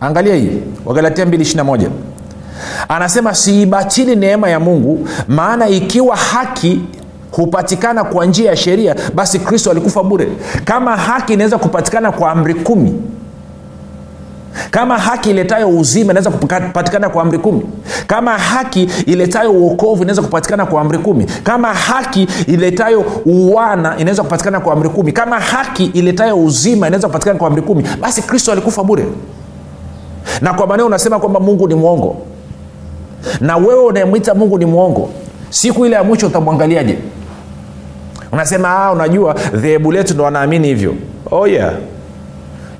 Angalia 0.00 0.34
hii 0.34 0.50
wagalatia 0.86 1.24
221 1.24 1.88
anasema 2.88 3.34
siibatili 3.34 4.16
neema 4.16 4.50
ya 4.50 4.60
mungu 4.60 5.08
maana 5.28 5.68
ikiwa 5.68 6.16
haki 6.16 6.80
hupatikana 7.30 8.04
kwa 8.04 8.26
njia 8.26 8.50
ya 8.50 8.56
sheria 8.56 8.96
basi 9.14 9.38
kristo 9.38 9.70
alikufa 9.70 10.02
bure. 10.02 10.28
Kama 10.64 10.96
haki 10.96 11.32
inaweza 11.32 11.58
kupatikana 11.58 12.12
kwa 12.12 12.30
amri 12.30 12.54
kumi 12.54 12.94
kama 14.70 14.98
haki 14.98 15.30
iletayo 15.30 15.68
uzima 15.68 16.12
inaweza 16.12 16.30
kupatikana 16.30 17.08
kwa 17.08 17.22
amri 17.22 17.38
kumi. 17.38 17.62
Kama 18.06 18.38
haki 18.38 18.82
iletayo 19.06 19.52
uokovu 19.52 20.02
inaweza 20.02 20.22
kupatikana 20.22 20.66
kwa 20.66 20.80
amri 20.80 20.98
kumi. 20.98 21.24
Kama 21.42 21.74
haki 21.74 22.28
iletayo 22.46 23.04
uwana 23.24 23.98
inaweza 23.98 24.22
kupatikana 24.22 24.60
kwa 24.60 24.72
amri 24.72 24.88
kumi. 24.88 25.12
Kama 25.12 25.40
haki 25.40 25.84
iletayo 25.84 26.44
uzima 26.44 26.86
inaweza 26.86 27.06
kupatikana 27.08 27.38
kwa 27.38 27.48
amri 27.48 27.62
kumi 27.62 27.84
basi 28.00 28.22
kristo 28.22 28.52
alikufa 28.52 28.84
bure. 28.84 29.04
Na 30.40 30.54
kwa 30.54 30.66
maneo 30.66 30.86
unasema 30.86 31.18
kwamba 31.18 31.40
mungu 31.40 31.68
ni 31.68 31.74
mwongo. 31.74 32.16
Na 33.40 33.56
wewe 33.56 33.84
unayemwita 33.84 34.34
mungu 34.34 34.58
ni 34.58 34.64
mwongo 34.64 35.10
siku 35.50 35.86
ile 35.86 35.96
ya 35.96 36.04
mwisho 36.04 36.26
utamwangaliaje? 36.26 36.98
Unasema 38.32 38.68
ah, 38.84 38.92
unajua 38.92 39.34
dhehebu 39.54 39.92
letu 39.92 40.14
ndo 40.14 40.24
wanaamini 40.24 40.68
hivyo. 40.68 40.94
Oh 41.30 41.46
yeah 41.48 41.72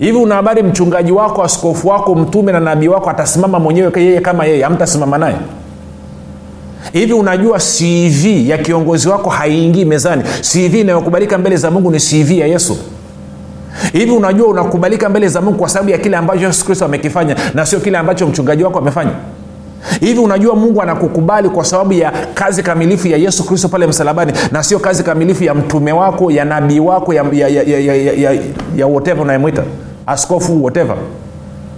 hivi 0.00 0.16
una 0.18 0.34
habari 0.34 0.62
mchungaji 0.62 1.12
wako 1.12 1.42
askofu 1.44 1.88
wako 1.88 2.14
mtume 2.14 2.52
na 2.52 2.60
nabii 2.60 2.88
wako 2.88 3.10
atasimama 3.10 3.58
mwenyewe 3.58 3.92
yeye 3.96 4.20
kama 4.20 4.44
yeye? 4.44 4.64
Amtasimama 4.64 5.18
naye? 5.18 5.36
Hivi 6.92 7.12
unajua 7.12 7.58
cv 7.58 8.48
ya 8.48 8.58
kiongozi 8.58 9.08
wako 9.08 9.30
haiingii 9.30 9.84
mezani? 9.84 10.22
Cv 10.52 10.74
inayokubalika 10.74 11.38
mbele 11.38 11.56
za 11.56 11.70
mungu 11.70 11.90
ni 11.90 11.98
cv 11.98 12.30
ya 12.38 12.46
yesu? 12.46 12.78
Hivi 13.92 14.10
unajua 14.10 14.48
unakubalika 14.48 15.08
mbele 15.08 15.28
za 15.28 15.40
mungu 15.40 15.58
kwa 15.58 15.68
sababu 15.68 15.90
ya 15.90 15.98
kile 15.98 16.16
ambacho 16.16 16.46
yesu 16.46 16.64
kristo 16.64 16.84
amekifanya 16.84 17.36
na 17.54 17.66
sio 17.66 17.80
kile 17.80 17.98
ambacho 17.98 18.26
mchungaji 18.26 18.64
wako 18.64 18.78
amefanya? 18.78 19.10
Hivi 20.00 20.18
unajua 20.20 20.54
mungu 20.54 20.82
anakukubali 20.82 21.48
kwa 21.48 21.64
sababu 21.64 21.92
ya 21.92 22.12
kazi 22.34 22.62
kamilifu 22.62 23.08
ya 23.08 23.16
yesu 23.16 23.46
kristo 23.46 23.68
pale 23.68 23.86
msalabani 23.86 24.32
na 24.52 24.62
sio 24.62 24.78
kazi 24.78 25.02
kamilifu 25.02 25.44
ya 25.44 25.54
mtume 25.54 25.92
wako 25.92 26.30
ya 26.30 26.44
nabii 26.44 26.80
wako 26.80 27.14
ya, 27.14 27.24
ya, 27.32 27.48
ya, 27.48 27.62
ya, 27.62 27.94
ya, 27.94 28.12
ya, 28.12 28.40
ya 28.76 28.86
whatever 28.86 29.22
unayemwita 29.22 29.62
askofu 30.10 30.64
whatever. 30.64 30.96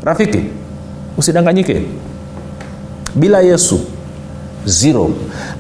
Rafiki 0.05 0.39
usidanganyike. 1.19 1.83
Bila 3.15 3.41
yesu 3.41 3.81
zero. 4.65 5.11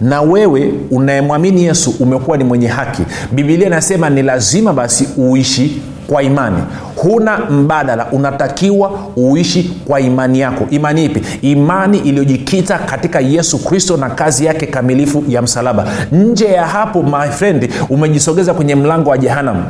Na 0.01 0.23
wewe 0.23 0.73
unayemwamini 0.91 1.65
yesu 1.65 1.95
umekuwa 2.01 2.37
ni 2.37 2.45
mwenye 2.45 2.67
haki. 2.67 3.03
Bibilia 3.33 3.67
inasema 3.67 4.11
ni 4.11 4.23
lazima 4.23 4.73
basi 4.73 5.09
uishi 5.17 5.83
kwa 6.07 6.23
imani. 6.23 6.57
Huna 6.97 7.39
mbadala 7.39 8.07
unatakiwa 8.13 8.91
uishi 9.17 9.81
kwa 9.87 10.01
imani 10.01 10.41
yako. 10.41 10.67
Imani 10.71 11.05
ipi? 11.05 11.23
Imani 11.43 11.99
iliyojikita 11.99 12.79
katika 12.79 13.21
yesu 13.21 13.59
kristo 13.65 13.97
na 13.97 14.11
kazi 14.11 14.45
yake 14.45 14.67
kamilifu 14.67 15.25
ya 15.29 15.43
msalaba. 15.43 15.87
Nje 16.13 16.45
ya 16.45 16.67
hapo 16.67 17.03
my 17.03 17.29
friend 17.31 17.71
umejisogeza 17.91 18.55
kwenye 18.55 18.75
mlango 18.75 19.11
wa 19.11 19.19
jehanamu 19.19 19.65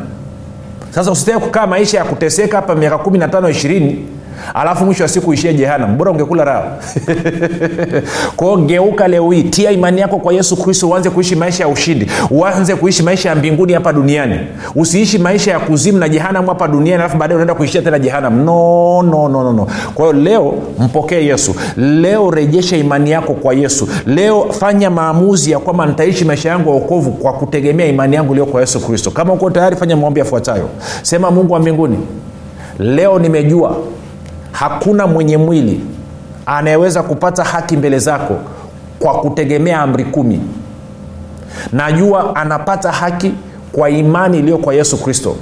sasa 0.95 1.11
usitake 1.11 1.39
kukaa 1.45 1.67
maisha 1.67 1.99
ya 1.99 2.05
kuteseka 2.05 2.57
hapa 2.57 2.75
miaka 2.75 2.99
kumi 2.99 3.19
na 3.19 3.29
tano 3.29 3.51
ishirini 3.51 4.05
alafu 4.55 4.85
mwisho 4.85 5.03
wa 5.03 5.09
siku 5.09 5.35
ishie 5.35 5.55
jehanam 5.55 5.97
bora 5.97 6.11
ungekula 6.11 6.45
raha? 6.45 6.65
Kwao 8.37 8.57
geuka 8.57 9.09
leo 9.09 9.31
hii 9.31 9.43
tia 9.43 9.71
imani 9.71 10.01
yako 10.01 10.17
kwa 10.17 10.33
yesu 10.33 10.57
kristo 10.57 10.89
uanze 10.89 11.11
kuishi 11.11 11.37
maisha 11.37 11.65
ya 11.65 11.69
ushindi 11.69 12.11
uanze 12.31 12.75
kuishi 12.75 13.03
maisha 13.03 13.29
ya 13.29 13.35
mbinguni 13.35 13.73
hapa 13.73 13.93
duniani. 13.93 14.39
Usiishi 14.75 15.19
maisha 15.19 15.51
ya 15.51 15.61
kuzimu 15.61 15.99
na 15.99 16.09
jehanam 16.09 16.47
hapa 16.47 16.69
duniani 16.69 17.03
alafu 17.03 17.17
baadaye 17.17 17.35
unaenda 17.37 17.55
kuishia 17.55 17.83
tena 17.83 17.99
jehanam 17.99 18.45
no 18.45 19.03
no 19.03 19.29
no 19.29 19.53
no, 19.53 20.13
leo 20.13 20.55
mpokee 20.79 21.27
yesu. 21.27 21.55
Leo 21.77 22.31
rejesha 22.31 22.77
imani 22.77 23.11
yako 23.11 23.33
kwa 23.35 23.55
yesu. 23.55 23.89
Leo 24.07 24.47
fanya 24.53 24.91
maamuzi 24.91 25.51
ya 25.51 25.59
kwamba 25.59 25.87
nitaishi 25.87 26.25
maisha 26.25 26.49
yangu 26.49 26.69
ya 26.71 26.75
ukovu 26.77 27.11
kwa 27.11 27.33
kutegemea 27.33 27.87
imani 27.87 28.17
yangu 28.17 28.33
iliyo 28.33 28.47
kwa 28.47 28.61
yesu 28.61 28.81
kristo. 28.81 29.11
Kama 29.11 29.33
uko 29.33 29.51
tayari 29.51 29.77
fanya 29.77 29.97
maombi 29.97 30.21
yafuatayo. 30.21 30.69
Sema 31.03 31.31
mungu 31.31 31.53
wa 31.55 31.61
mbinguni 31.61 31.99
leo 32.79 33.19
nimejua 33.19 33.77
hakuna 34.53 35.07
mwenye 35.07 35.37
mwili 35.37 35.81
anayeweza 36.47 37.03
kupata 37.03 37.45
haki 37.45 37.77
mbele 37.77 37.99
zako 37.99 38.37
kwa 38.99 39.15
kutegemea 39.21 39.81
amri 39.81 40.05
kumi. 40.05 40.41
Najua 41.73 42.37
anapata 42.37 42.93
haki 42.93 43.33
kwa 43.73 43.91
imani 43.91 44.39
iliyo 44.39 44.59
kwa 44.59 44.75
yesu 44.75 45.03
kristo. 45.03 45.37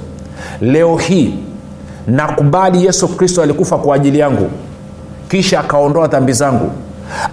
Leo 0.61 0.97
hii 0.97 1.33
nakubali 2.07 2.85
yesu 2.85 3.07
kristo 3.07 3.41
alikufa 3.43 3.77
kwa 3.77 3.95
ajili 3.95 4.19
yangu 4.19 4.49
kisha 5.29 5.59
akaondoa 5.59 6.07
dhambi 6.07 6.33
zangu 6.33 6.71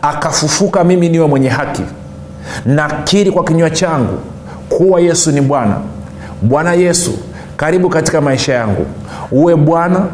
akafufuka 0.03 0.85
mimi 0.85 1.09
niwe 1.09 1.27
mwenye 1.27 1.49
haki. 1.49 1.83
Nakiri 2.67 3.31
kwa 3.31 3.45
kinywa 3.45 3.71
changu 3.71 4.19
kuwa 4.69 5.01
yesu 5.01 5.33
ni 5.33 5.41
bwana. 5.41 5.77
Bwana 6.43 6.73
yesu 6.73 7.19
karibu 7.57 7.89
katika 7.89 8.21
maisha 8.21 8.55
yangu. 8.55 8.87
Uwe 9.31 9.57
bwana 9.57 10.07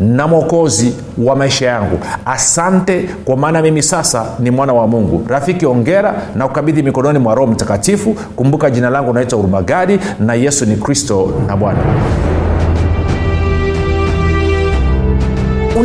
na 0.00 0.28
mwokozi 0.28 0.94
wa 1.18 1.36
maisha 1.36 1.66
yangu. 1.66 1.98
Asante 2.26 3.02
kwa 3.24 3.36
maana 3.36 3.62
mimi 3.62 3.82
sasa 3.82 4.26
ni 4.38 4.50
mwana 4.50 4.72
wa 4.72 4.86
mungu. 4.86 5.24
Rafiki 5.28 5.66
ongera 5.66 6.14
na 6.34 6.48
kukabidhi 6.48 6.82
mikononi 6.82 7.18
mwa 7.18 7.34
roho 7.34 7.52
mtakatifu. 7.52 8.14
Kumbuka 8.36 8.70
jina 8.70 8.90
langu 8.90 9.12
naitwa 9.12 9.38
urumagadi 9.38 9.98
na 10.20 10.34
yesu 10.34 10.66
ni 10.66 10.76
kristo 10.76 11.32
na 11.46 11.56
bwana 11.56 11.78